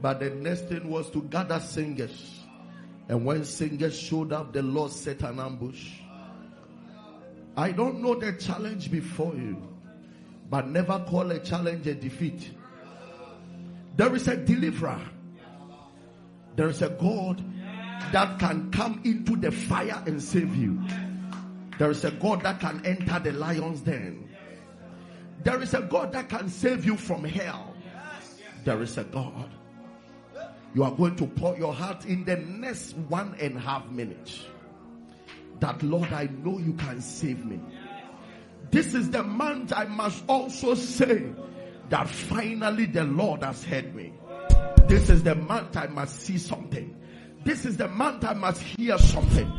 [0.00, 2.40] But the next thing was to gather singers.
[3.10, 5.90] And when singers showed up, the Lord set an ambush.
[7.58, 9.68] I don't know the challenge before you,
[10.48, 12.52] but never call a challenge a defeat.
[13.96, 15.02] There is a deliverer.
[16.56, 17.44] There is a God
[18.12, 20.80] that can come into the fire and save you.
[21.78, 24.29] There is a God that can enter the lion's den.
[25.42, 27.74] There is a God that can save you from hell.
[28.64, 29.50] There is a God.
[30.74, 34.44] You are going to pour your heart in the next one and a half minutes.
[35.60, 37.60] That Lord, I know you can save me.
[38.70, 41.24] This is the month I must also say
[41.88, 44.12] that finally the Lord has heard me.
[44.86, 46.96] This is the month I must see something.
[47.44, 49.50] This is the month I must hear something.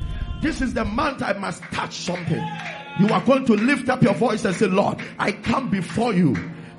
[0.42, 2.42] This is the month I must touch something.
[3.00, 6.36] You are going to lift up your voice and say, Lord, I come before you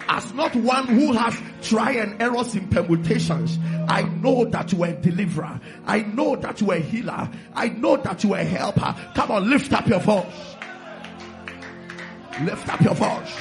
[0.09, 3.59] as not one who has try and errors in permutations.
[3.89, 5.60] I know that you are a deliverer.
[5.86, 7.30] I know that you are a healer.
[7.55, 8.94] I know that you are a helper.
[9.14, 10.56] Come on, lift up your voice.
[12.43, 13.36] Lift up your voice.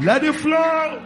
[0.00, 1.02] Let it flow.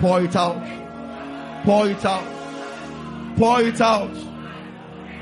[0.00, 0.62] Pour it out,
[1.64, 2.24] pour it out,
[3.36, 4.16] pour it out,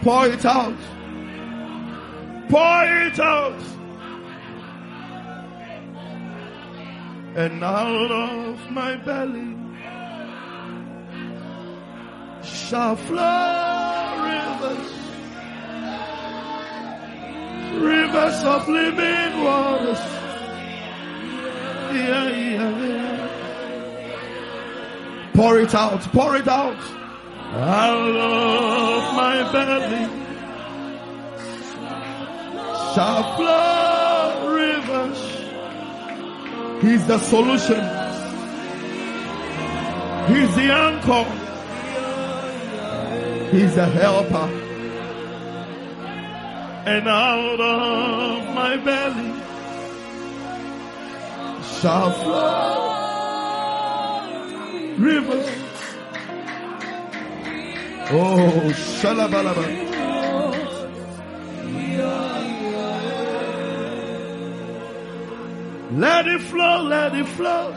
[0.03, 0.77] pour it out.
[2.49, 3.63] Pour it out.
[7.37, 9.58] And out of my belly
[12.69, 14.93] shall flow rivers,
[17.81, 19.99] rivers of living waters.
[21.95, 23.29] Yeah, yeah, yeah.
[25.33, 26.77] Pour it out, pour it out.
[27.55, 30.07] Out of my belly
[32.95, 35.21] shall flow rivers.
[36.83, 37.83] He's the solution.
[40.29, 41.48] He's the anchor.
[43.51, 44.49] He's a helper.
[46.85, 49.33] And out of my belly
[51.81, 52.89] shall flow
[54.99, 55.49] rivers.
[58.11, 59.89] Oh, shalabalaba.
[65.93, 67.71] Let it flow, let it flow.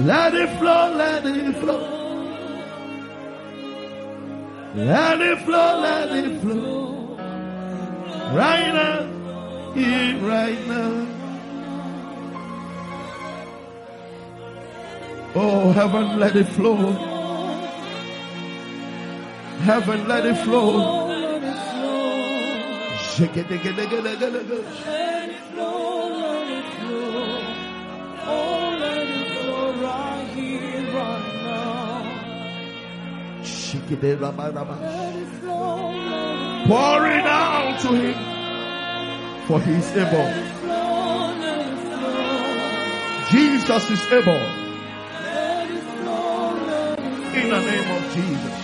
[0.00, 1.97] Let it flow, let it flow.
[4.78, 7.16] Let it flow, let it flow.
[8.32, 11.06] Right now, here, right now.
[15.34, 16.76] Oh, heaven, let it flow.
[19.66, 21.08] Heaven, let it flow.
[21.08, 21.56] Let it
[25.54, 27.42] flow, let it flow.
[28.30, 28.67] Oh,
[37.06, 39.46] it out to him.
[39.46, 40.28] For he is able.
[43.30, 44.44] Jesus is able.
[47.34, 48.58] In the name of Jesus.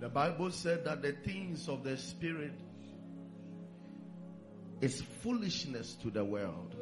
[0.00, 2.52] The Bible said that the things of the Spirit
[4.80, 6.76] is foolishness to the world.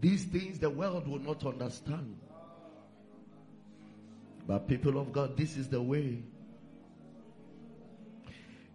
[0.00, 2.18] These things the world will not understand.
[4.46, 6.22] But people of God, this is the way.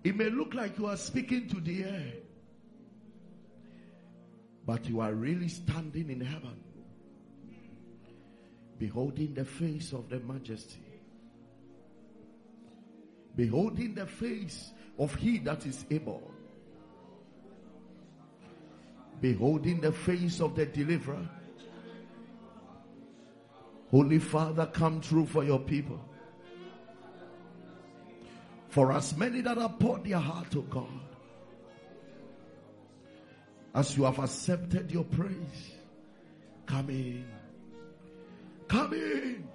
[0.03, 2.13] It may look like you are speaking to the air,
[4.65, 6.63] but you are really standing in heaven,
[8.77, 11.01] beholding the face of the majesty,
[13.35, 16.31] beholding the face of he that is able,
[19.21, 21.27] beholding the face of the deliverer.
[23.91, 25.99] Holy Father, come true for your people.
[28.69, 30.87] For as many that have poured their heart to God,
[33.73, 35.73] as you have accepted your praise,
[36.65, 37.25] come in.
[38.67, 39.47] Come in.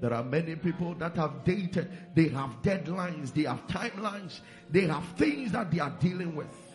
[0.00, 5.04] There are many people that have dated, they have deadlines, they have timelines, they have
[5.16, 6.69] things that they are dealing with.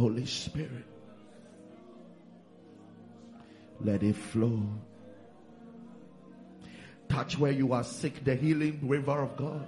[0.00, 0.86] Holy Spirit,
[3.80, 4.62] let it flow.
[7.08, 9.66] Touch where you are sick, the healing river of God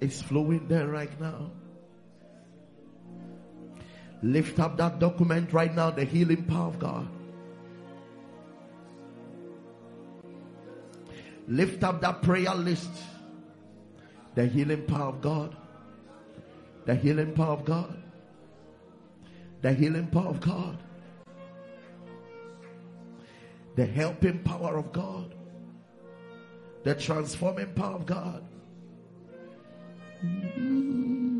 [0.00, 1.50] is flowing there right now.
[4.22, 7.08] Lift up that document right now, the healing power of God.
[11.48, 12.90] Lift up that prayer list,
[14.36, 15.56] the healing power of God.
[16.84, 18.05] The healing power of God.
[19.66, 20.78] The healing power of God.
[23.74, 25.34] The helping power of God.
[26.84, 28.44] The transforming power of God.
[30.22, 31.35] It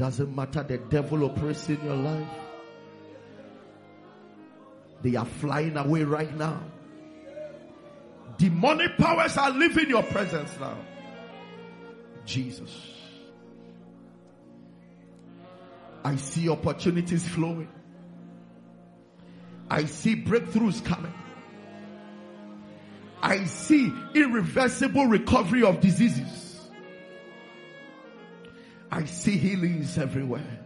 [0.00, 2.26] doesn't matter the devil operates in your life.
[5.02, 6.58] They are flying away right now.
[8.38, 10.78] Demonic powers are leaving your presence now.
[12.24, 12.74] Jesus.
[16.02, 17.68] I see opportunities flowing.
[19.68, 21.12] I see breakthroughs coming.
[23.20, 26.49] I see irreversible recovery of diseases.
[29.00, 30.58] I see healings everywhere.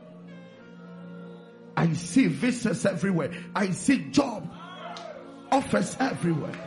[1.76, 3.30] I see visas everywhere.
[3.54, 4.52] I see job
[5.52, 6.58] offers everywhere.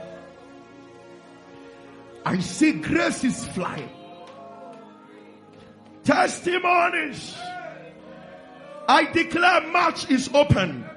[2.26, 3.90] I see graces flying.
[6.06, 7.36] Testimonies.
[8.88, 10.90] I declare March is open.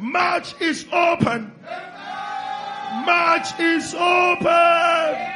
[0.00, 1.52] March is open.
[3.06, 5.34] March is open.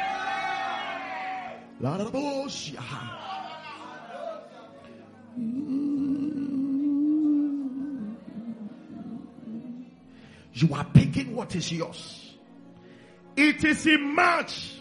[10.60, 12.34] You are picking what is yours.
[13.36, 14.74] It is in March.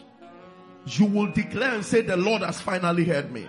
[0.88, 3.48] You will declare and say, The Lord has finally heard me.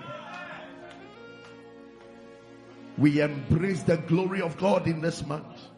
[2.98, 5.68] We embrace the glory of God in this month.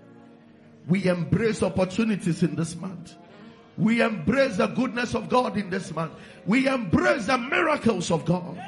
[0.88, 3.14] We embrace opportunities in this month.
[3.78, 6.14] We embrace the goodness of God in this month.
[6.46, 8.60] We embrace the miracles of God.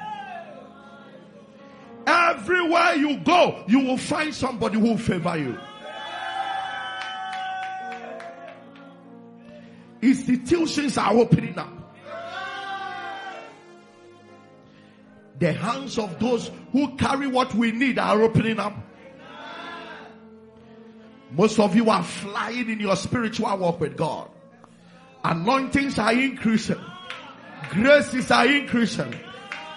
[2.06, 5.58] Everywhere you go, you will find somebody who will favor you.
[10.02, 11.72] Institutions are opening up.
[15.38, 18.74] The hands of those who carry what we need are opening up.
[21.30, 24.28] Most of you are flying in your spiritual walk with God.
[25.24, 26.80] Anointings are increasing.
[27.70, 29.14] Graces are increasing.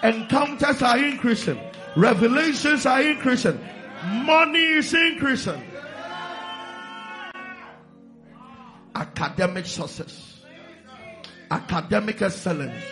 [0.02, 1.58] Encounters are increasing.
[1.96, 3.58] Revelations are increasing.
[4.04, 5.62] Money is increasing.
[8.96, 10.40] Academic success.
[11.50, 12.82] Academic excellence.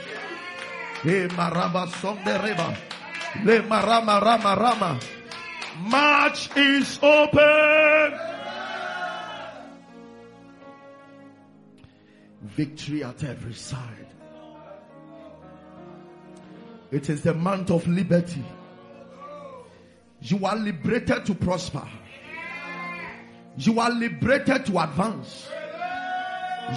[1.03, 2.77] Le the river.
[3.43, 5.01] Le marama rama rama.
[5.81, 8.21] March is open.
[12.43, 14.07] Victory at every side.
[16.91, 18.45] It is the month of liberty.
[20.21, 21.89] You are liberated to prosper.
[23.57, 25.49] You are liberated to advance.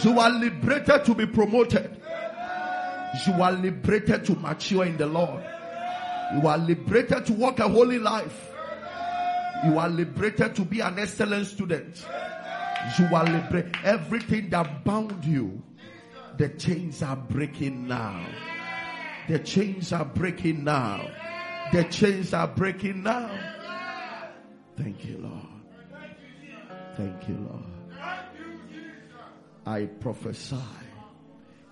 [0.04, 2.02] You are liberated to be promoted.
[3.26, 5.44] You are liberated to mature in the Lord.
[6.36, 8.52] You are liberated to walk a holy life.
[9.66, 12.06] You are liberated to be an excellent student.
[13.00, 13.76] You are liberated.
[13.84, 15.64] Everything that bound you,
[16.38, 18.26] the chains are breaking now.
[19.28, 21.10] The chains are breaking now.
[21.72, 23.30] The chains are breaking now.
[24.78, 25.48] Thank you, Lord.
[26.96, 27.67] Thank you, Lord.
[29.68, 30.56] I prophesy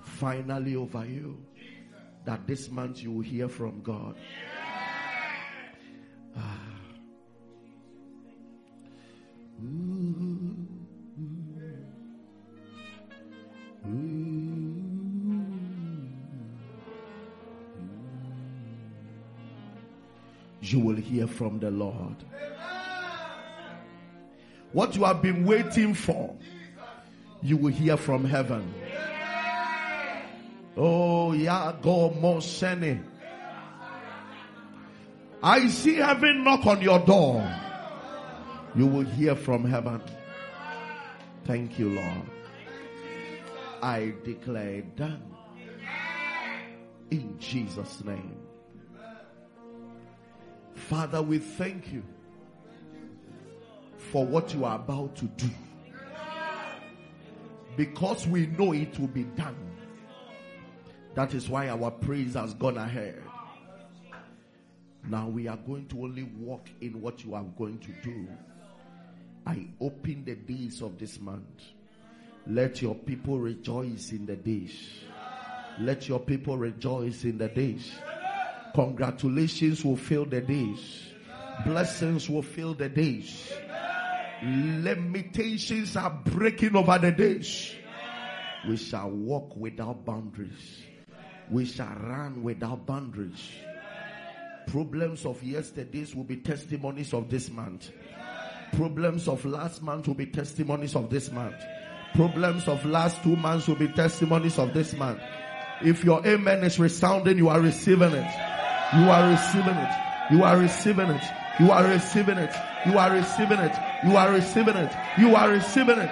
[0.04, 1.38] finally over you
[2.26, 4.18] that this month you will hear from God.
[6.36, 6.60] Ah.
[20.60, 22.18] You will hear from the Lord.
[24.74, 26.36] What you have been waiting for,
[27.46, 28.74] you will hear from heaven.
[30.76, 33.06] Oh, yeah, go Mosene.
[35.44, 37.48] I see heaven knock on your door.
[38.74, 40.02] You will hear from heaven.
[41.46, 42.24] Thank you, Lord.
[43.80, 45.22] I declare done.
[47.12, 48.38] In Jesus' name.
[50.74, 52.02] Father, we thank you
[53.98, 55.50] for what you are about to do.
[57.76, 59.56] Because we know it will be done.
[61.16, 63.22] That is why our praise has gone ahead.
[65.08, 68.28] Now we are going to only walk in what you are going to do.
[69.46, 71.64] I open the days of this month.
[72.48, 74.76] Let your people rejoice in the days.
[75.80, 77.92] Let your people rejoice in the days.
[78.74, 81.04] Congratulations will fill the days.
[81.66, 83.52] Blessings will fill the days.
[84.46, 87.74] Limitations are breaking over the days.
[88.68, 90.84] We shall walk without boundaries.
[91.50, 93.50] We shall run without boundaries.
[94.68, 97.92] Problems of yesterdays will be testimonies of this month.
[98.74, 101.56] Problems of last month will be testimonies of this month.
[102.14, 105.22] Problems of last two months will be testimonies of this month.
[105.82, 108.32] If your amen is resounding, you are receiving it.
[108.94, 110.32] You are receiving it.
[110.32, 111.24] You are receiving it.
[111.60, 112.75] You are receiving it.
[112.86, 113.76] You are receiving it.
[114.06, 114.92] You are receiving it.
[115.18, 116.12] You are receiving it.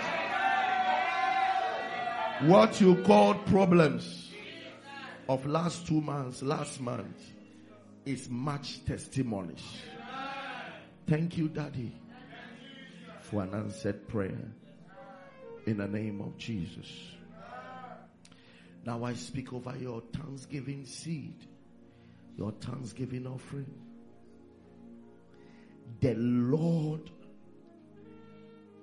[2.48, 4.32] What you called problems
[5.30, 7.32] of last two months, last month,
[8.06, 9.64] is much testimonies.
[11.08, 11.94] Thank you, Daddy,
[13.22, 14.52] for an answered prayer
[15.66, 16.92] in the name of Jesus.
[18.86, 21.46] Now I speak over your thanksgiving seed,
[22.38, 23.74] your thanksgiving offering.
[26.00, 27.10] The Lord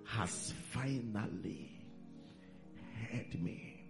[0.04, 1.70] has finally
[3.10, 3.84] heard me.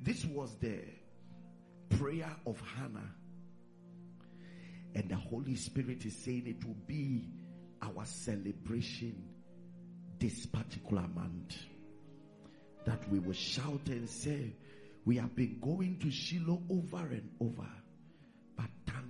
[0.00, 0.80] This was the
[1.90, 3.14] prayer of Hannah.
[4.94, 7.28] And the Holy Spirit is saying it will be
[7.82, 9.24] our celebration
[10.18, 11.56] this particular month.
[12.84, 14.54] That we will shout and say,
[15.04, 17.68] We have been going to Shiloh over and over.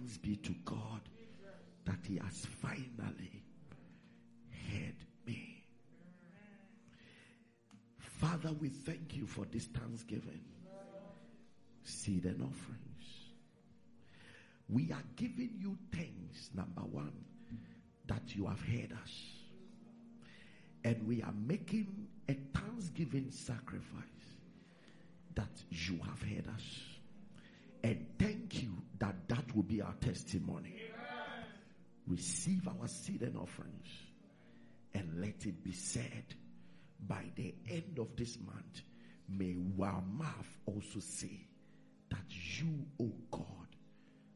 [0.06, 1.00] Thanks be to God
[1.84, 3.42] that He has finally
[4.70, 4.94] heard
[5.26, 5.64] me.
[7.98, 10.42] Father, we thank you for this thanksgiving,
[11.82, 13.32] seed and offerings.
[14.68, 17.24] We are giving you thanks, number one,
[18.06, 19.12] that you have heard us.
[20.84, 24.04] And we are making a thanksgiving sacrifice
[25.34, 26.95] that you have heard us.
[27.86, 30.74] And thank you that that will be our testimony.
[32.08, 33.86] Receive our seed and offerings
[34.92, 36.34] and let it be said
[37.06, 38.82] by the end of this month,
[39.28, 41.46] may our mouth also say
[42.10, 42.66] that you,
[43.00, 43.68] O oh God,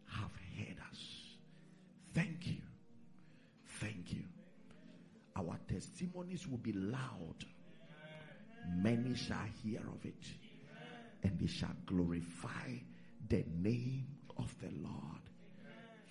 [0.06, 1.00] have heard us.
[2.14, 2.62] Thank you.
[3.80, 4.22] Thank you.
[5.34, 7.44] Our testimonies will be loud.
[8.76, 10.22] Many shall hear of it,
[11.24, 12.76] and they shall glorify
[13.30, 15.22] the name of the Lord.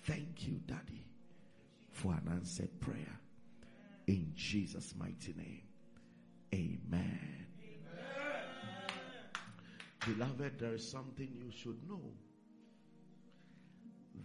[0.04, 1.04] Thank you, Daddy,
[1.92, 3.20] for an answered prayer.
[4.06, 5.62] In Jesus' mighty name.
[6.52, 7.46] Amen.
[10.06, 12.00] Beloved, there is something you should know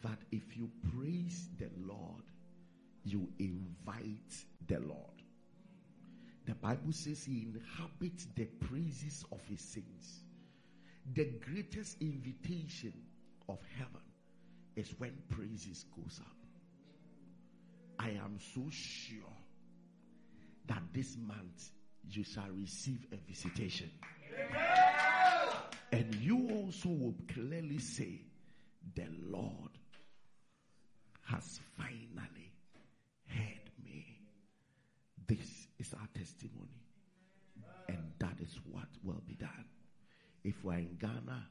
[0.01, 2.23] that if you praise the Lord,
[3.03, 5.21] you invite the Lord.
[6.45, 10.24] The Bible says he inhabits the praises of his saints.
[11.13, 12.93] The greatest invitation
[13.47, 14.01] of heaven
[14.75, 16.35] is when praises goes up.
[17.99, 19.37] I am so sure
[20.67, 21.71] that this month
[22.09, 23.91] you shall receive a visitation.
[25.91, 28.21] And you also will clearly say,
[28.95, 29.71] The Lord
[31.27, 32.51] has finally
[33.27, 34.19] heard me.
[35.27, 36.81] This is our testimony.
[37.87, 39.65] And that is what will be done.
[40.45, 41.47] If we're in Ghana,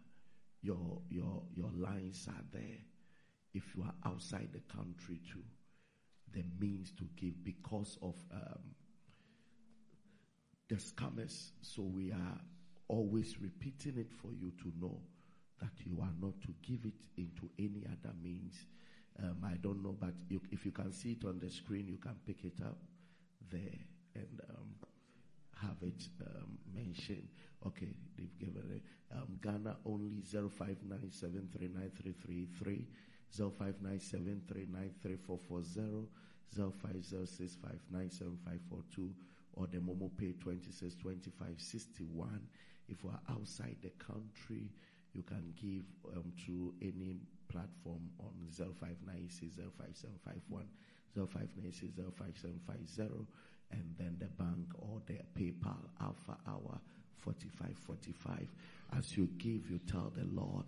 [0.62, 2.78] your your your lines are there.
[3.52, 5.42] If you are outside the country too,
[6.32, 8.62] the means to give because of um,
[10.68, 11.50] the scammers.
[11.60, 12.40] So we are
[12.86, 15.00] always repeating it for you to know
[15.60, 18.54] that you are not to give it into any other means.
[19.20, 21.98] Um, I don't know, but you, if you can see it on the screen, you
[21.98, 22.78] can pick it up
[23.50, 23.78] there
[24.14, 24.74] and um,
[25.62, 27.28] have it um, mentioned.
[27.66, 28.82] Okay, they've given it.
[29.14, 32.86] Um, Ghana only 0597393333,
[33.32, 36.06] 0597393440,
[36.54, 39.14] 0506597542,
[39.54, 42.46] or the Momo Pay 262561.
[42.88, 44.70] If we are outside the country,
[45.14, 45.84] you can give
[46.14, 47.16] um, to any
[47.48, 50.68] platform on 0596057751,
[51.16, 53.26] 0596057750,
[53.70, 56.78] and then the bank or the PayPal Alpha Hour
[57.24, 58.48] 4545.
[58.96, 60.64] As you give, you tell the Lord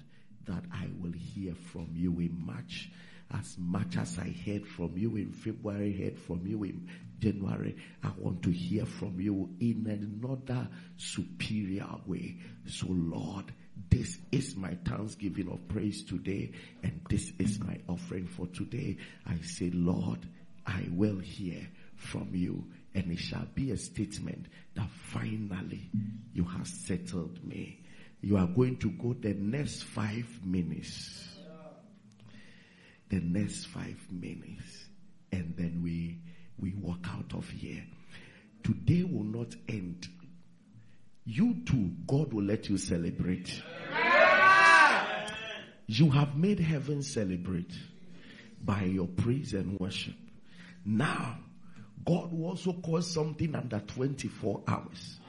[0.46, 2.90] that I will hear from you in March.
[3.32, 6.88] As much as I heard from you in February, heard from you in
[7.18, 12.36] January, I want to hear from you in another superior way.
[12.66, 13.52] So Lord,
[13.90, 16.52] this is my thanksgiving of praise today,
[16.82, 18.96] and this is my offering for today.
[19.26, 20.20] I say, Lord,
[20.66, 22.64] I will hear from you,
[22.96, 25.90] and it shall be a statement that finally
[26.32, 27.78] you have settled me.
[28.22, 31.28] You are going to go the next five minutes.
[33.10, 34.86] The next five minutes,
[35.30, 36.18] and then we
[36.58, 37.84] we walk out of here.
[38.64, 40.08] Today will not end.
[41.24, 43.62] You too, God will let you celebrate.
[45.86, 47.72] You have made heaven celebrate
[48.64, 50.16] by your praise and worship.
[50.84, 51.38] Now,
[52.04, 55.20] God will also cause something under 24 hours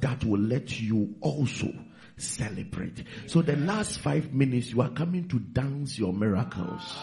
[0.00, 1.72] that will let you also
[2.16, 3.04] celebrate.
[3.26, 6.96] So the last five minutes, you are coming to dance your miracles.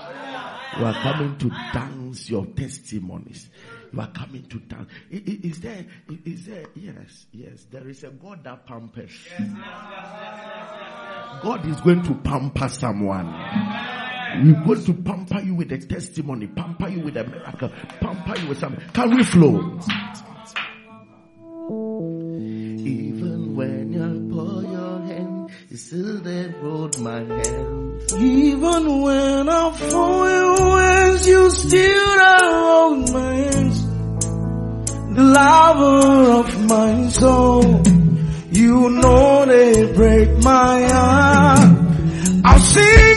[0.78, 3.50] You are coming to dance your testimonies.
[3.94, 4.90] You are coming to dance.
[5.10, 5.86] Is there,
[6.26, 9.12] is there, yes, yes, there is a God that pampers.
[11.42, 13.34] God is going to pamper someone.
[14.44, 17.70] We're going to pamper you with a testimony, pamper you with a miracle,
[18.02, 18.76] pamper you with some.
[18.94, 19.80] Can we flow?
[22.86, 28.02] Even when you pour your hand, you still there hold my hand.
[28.20, 33.86] Even when I fall your hands, you still hold my hands.
[35.16, 37.84] The lover of my soul,
[38.52, 41.60] you know they break my heart.
[42.44, 43.15] I'll sing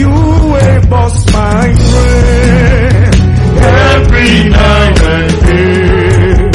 [0.00, 3.12] you will bust my brain
[3.62, 6.50] every night and day.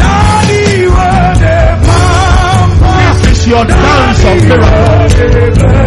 [0.00, 2.92] Daddy, where the mama.
[3.02, 5.85] This is your dance of miracle.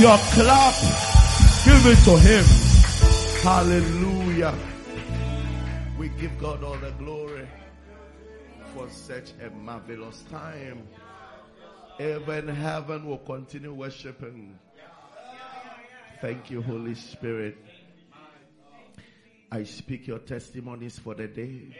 [0.00, 0.74] Your clap.
[1.64, 2.44] Give it to Him.
[3.42, 4.54] Hallelujah.
[5.98, 7.46] We give God all the glory
[8.74, 10.88] for such a marvelous time.
[11.98, 14.58] Even heaven will continue worshiping.
[16.22, 17.58] Thank you, Holy Spirit.
[19.52, 21.76] I speak your testimonies for the day.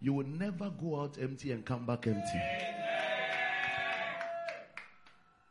[0.00, 2.83] You will never go out empty and come back empty.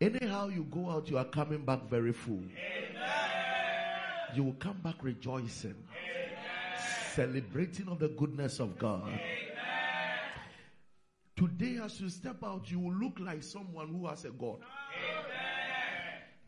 [0.04, 2.44] Anyhow, you go out, you are coming back very full.
[4.36, 5.76] You will come back rejoicing,
[7.14, 9.18] celebrating of the goodness of God.
[11.38, 14.58] Today, as you step out, you will look like someone who has a God.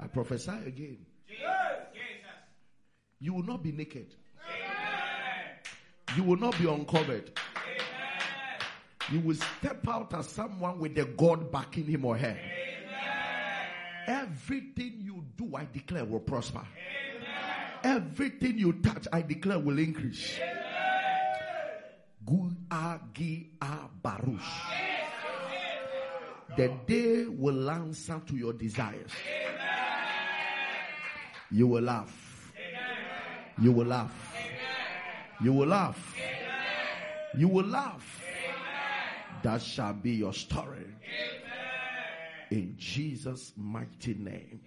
[0.02, 1.06] I prophesy again.
[3.22, 4.16] You will not be naked.
[6.18, 7.32] You will not be uncovered.
[9.10, 12.38] You will step out as someone with a God backing him or her.
[14.08, 16.62] Everything you do, I declare, will prosper.
[17.84, 20.38] Everything you touch, I declare, will increase.
[22.26, 24.62] Gu a gi a barush.
[26.58, 29.12] The day will answer to your desires.
[31.52, 32.54] You will laugh.
[33.62, 34.36] You will laugh.
[35.42, 36.16] You will laugh.
[37.38, 38.22] You will laugh.
[39.44, 40.86] That shall be your story.
[42.56, 44.62] In Jesus' mighty name.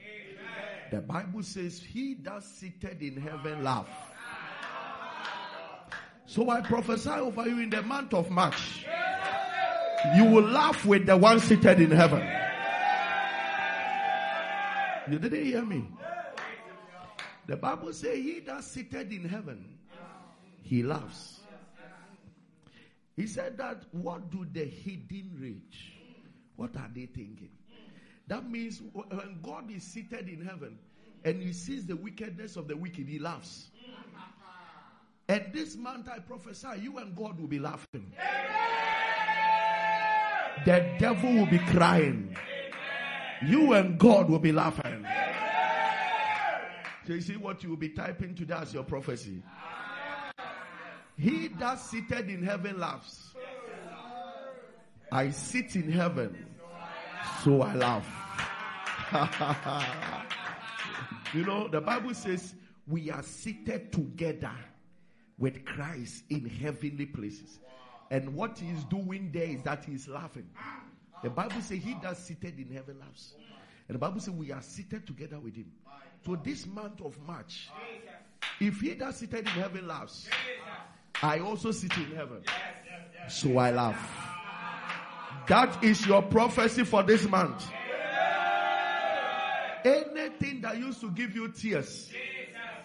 [0.90, 3.88] The Bible says, He that seated in heaven laugh.
[6.26, 8.84] So I prophesy over you in the month of March.
[10.16, 12.20] You will laugh with the one seated in heaven.
[15.10, 15.88] You didn't hear me.
[17.46, 19.78] The Bible says, He that seated in heaven,
[20.62, 21.40] he laughs.
[23.16, 25.94] He said that what do the hidden reach?
[26.56, 27.48] What are they thinking?
[28.28, 30.78] That means when God is seated in heaven
[31.24, 33.70] and he sees the wickedness of the wicked, he laughs.
[35.28, 38.12] And this month I prophesy, you and God will be laughing.
[40.64, 42.36] The devil will be crying.
[43.46, 45.06] You and God will be laughing.
[47.06, 49.42] So you see what you will be typing today as your prophecy.
[51.16, 53.34] He that seated in heaven laughs.
[55.10, 56.46] I sit in heaven,
[57.44, 58.06] so I laugh.
[61.34, 62.54] you know, the Bible says
[62.86, 64.52] we are seated together
[65.38, 67.58] with Christ in heavenly places.
[68.10, 70.48] And what he is doing there is that he is laughing.
[71.22, 73.34] The Bible says he that seated in heaven laughs.
[73.88, 75.70] And the Bible says we are seated together with him.
[76.24, 77.68] So this month of March,
[78.60, 80.28] if he that seated in heaven laughs,
[81.22, 82.42] I also sit in heaven.
[83.28, 84.27] So I laugh.
[85.48, 87.66] That is your prophecy for this month.
[89.84, 92.10] Anything that used to give you tears,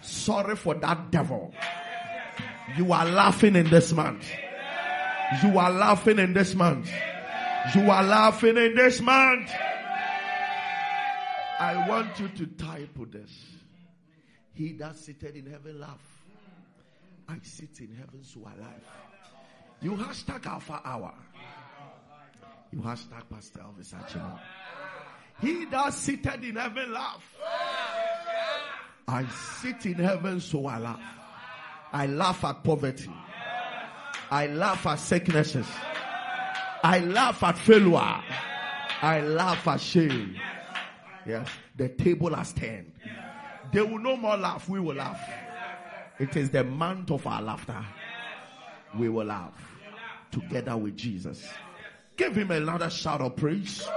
[0.01, 1.53] sorry for that devil.
[2.77, 4.25] You are laughing in this month.
[5.43, 6.89] You are laughing in this month.
[7.75, 9.49] You are laughing in this month.
[11.59, 13.31] I want you to type this.
[14.53, 16.23] He that seated in heaven laugh.
[17.27, 18.81] I sit in heaven, so I laugh.
[19.81, 21.13] You hashtag Alpha Hour.
[22.73, 23.93] You hashtag Pastor Elvis.
[25.41, 27.23] He that seated in heaven laugh.
[29.07, 30.99] I sit in heaven, so I laugh.
[31.91, 33.11] I laugh at poverty.
[34.31, 35.67] I laugh at sicknesses.
[36.83, 38.23] I laugh at failure.
[39.03, 40.35] I laugh at shame.
[41.27, 42.91] Yes, the table has turned.
[43.71, 44.67] They will no more laugh.
[44.67, 45.21] We will laugh.
[46.19, 47.85] It is the month of our laughter.
[48.97, 49.53] We will laugh
[50.31, 51.47] together with Jesus.
[52.15, 53.87] Give him another shout of praise.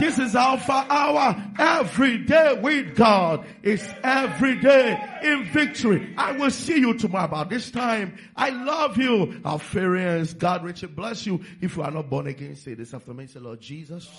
[0.00, 1.52] This is Alpha Hour.
[1.58, 6.14] Every day with God is every day in victory.
[6.18, 8.18] I will see you tomorrow about this time.
[8.34, 10.34] I love you, Alpharians.
[10.34, 11.44] God richly bless you.
[11.60, 13.26] If you are not born again, say this after me.
[13.26, 14.10] Say, Lord Jesus,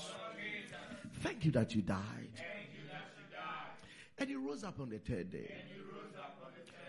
[1.22, 2.00] thank you that you died.
[4.18, 5.54] And you rose up on the third day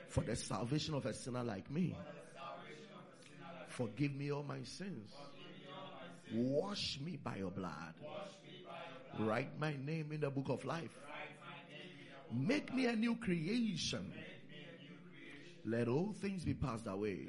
[0.09, 1.97] for the salvation of a sinner like me.
[3.77, 5.11] Forgive me all my sins.
[6.32, 7.93] Wash me by your blood.
[9.19, 10.97] Write my name in the book of life.
[12.32, 14.11] Make me a new creation.
[15.66, 17.28] Let all things be passed away.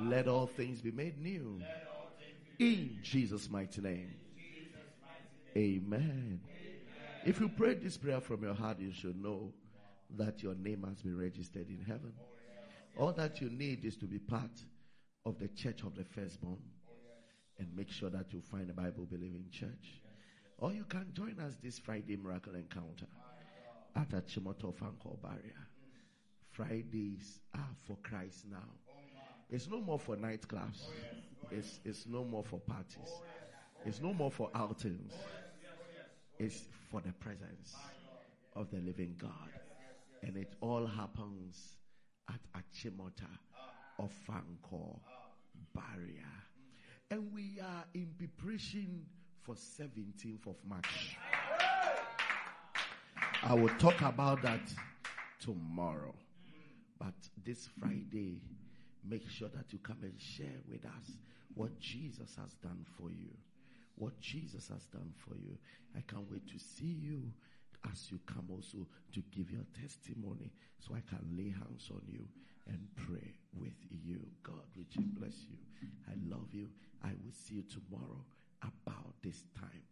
[0.00, 1.60] Let all things be made new.
[2.58, 4.14] In Jesus' mighty name.
[5.54, 6.40] Amen.
[7.26, 9.52] If you prayed this prayer from your heart, you should know
[10.16, 12.14] that your name has been registered in heaven.
[12.96, 14.50] All that you need is to be part
[15.26, 16.62] of the church of the firstborn
[17.58, 20.00] and make sure that you find a Bible believing church.
[20.58, 23.06] Or you can join us this Friday miracle encounter
[23.96, 25.66] at Achimota Fanko Barrier.
[26.52, 28.70] Fridays are for Christ now.
[29.50, 30.84] It's no more for nightclubs.
[31.50, 33.10] It's, it's no more for parties.
[33.84, 35.12] It's no more for outings.
[36.38, 37.74] It's for the presence
[38.54, 39.50] of the living God.
[40.22, 41.76] And it all happens
[42.28, 43.28] at Achimota
[43.98, 44.98] of Fanko
[45.74, 46.24] Barrier.
[47.10, 49.06] And we are in preparation
[49.42, 51.16] for 17th of March.
[53.42, 54.72] I will talk about that
[55.40, 56.14] tomorrow.
[56.98, 57.14] But
[57.44, 58.42] this Friday,
[59.08, 61.12] make sure that you come and share with us
[61.54, 63.30] what Jesus has done for you.
[63.96, 65.56] What Jesus has done for you.
[65.96, 67.22] I can't wait to see you
[67.92, 70.50] as you come also to give your testimony
[70.80, 72.26] so I can lay hands on you
[72.68, 74.20] and pray with you.
[74.42, 75.56] God richly bless you.
[76.08, 76.68] I love you.
[77.04, 78.24] I will see you tomorrow
[78.62, 79.82] about this time.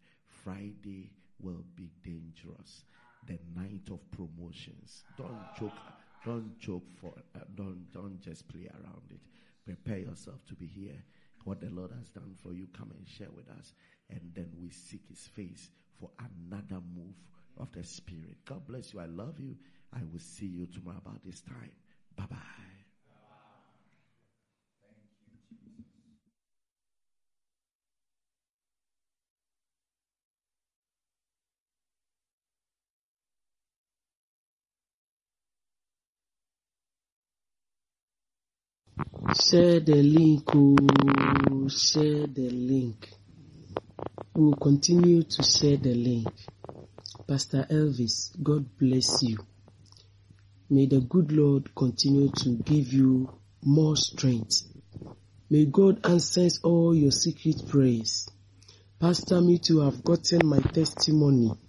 [0.43, 2.83] Friday will be dangerous.
[3.27, 5.03] The night of promotions.
[5.17, 5.71] Don't joke.
[6.25, 7.13] Don't joke for.
[7.35, 9.19] Uh, don't don't just play around it.
[9.65, 11.03] Prepare yourself to be here.
[11.43, 13.73] What the Lord has done for you, come and share with us,
[14.09, 15.69] and then we seek His face
[15.99, 17.15] for another move
[17.57, 18.37] of the Spirit.
[18.45, 18.99] God bless you.
[18.99, 19.55] I love you.
[19.93, 21.71] I will see you tomorrow about this time.
[22.17, 22.37] Bye bye.
[39.35, 43.09] Share the link, oh, share the link.
[44.35, 46.27] We will continue to share the link.
[47.27, 49.37] Pastor Elvis, God bless you.
[50.69, 53.29] May the good Lord continue to give you
[53.63, 54.63] more strength.
[55.49, 58.27] May God answer all your secret prayers.
[58.99, 61.59] Pastor, me too have gotten my testimony.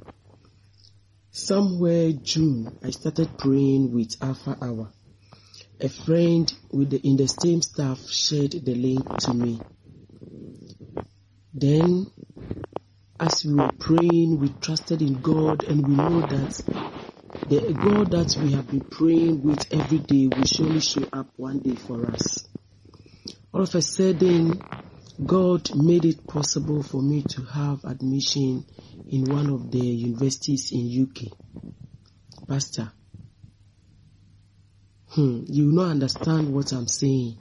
[1.31, 4.90] Somewhere June, I started praying with Alpha Hour.
[5.81, 9.62] A friend with the, in the same staff shared the link to me.
[11.52, 12.06] Then,
[13.20, 16.62] as we were praying, we trusted in God and we know that
[17.48, 21.60] the God that we have been praying with every day will surely show up one
[21.60, 22.46] day for us.
[23.52, 24.60] All of a sudden,
[25.24, 28.64] God made it possible for me to have admission
[29.08, 31.32] in one of the universities in UK.
[32.48, 32.92] Pastor,
[35.10, 37.38] hmm, you will not understand what I'm saying.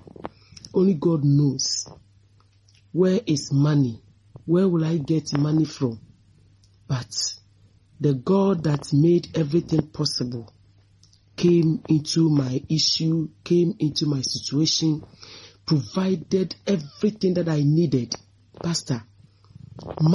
[0.73, 1.88] Only God knows.
[2.91, 4.01] Where is money?
[4.45, 5.99] Where will I get money from?
[6.88, 7.13] But
[7.99, 10.53] the God that made everything possible
[11.38, 15.03] came into my issue, came into my situation,
[15.65, 18.15] provided everything that I needed.
[18.61, 19.03] Pastor,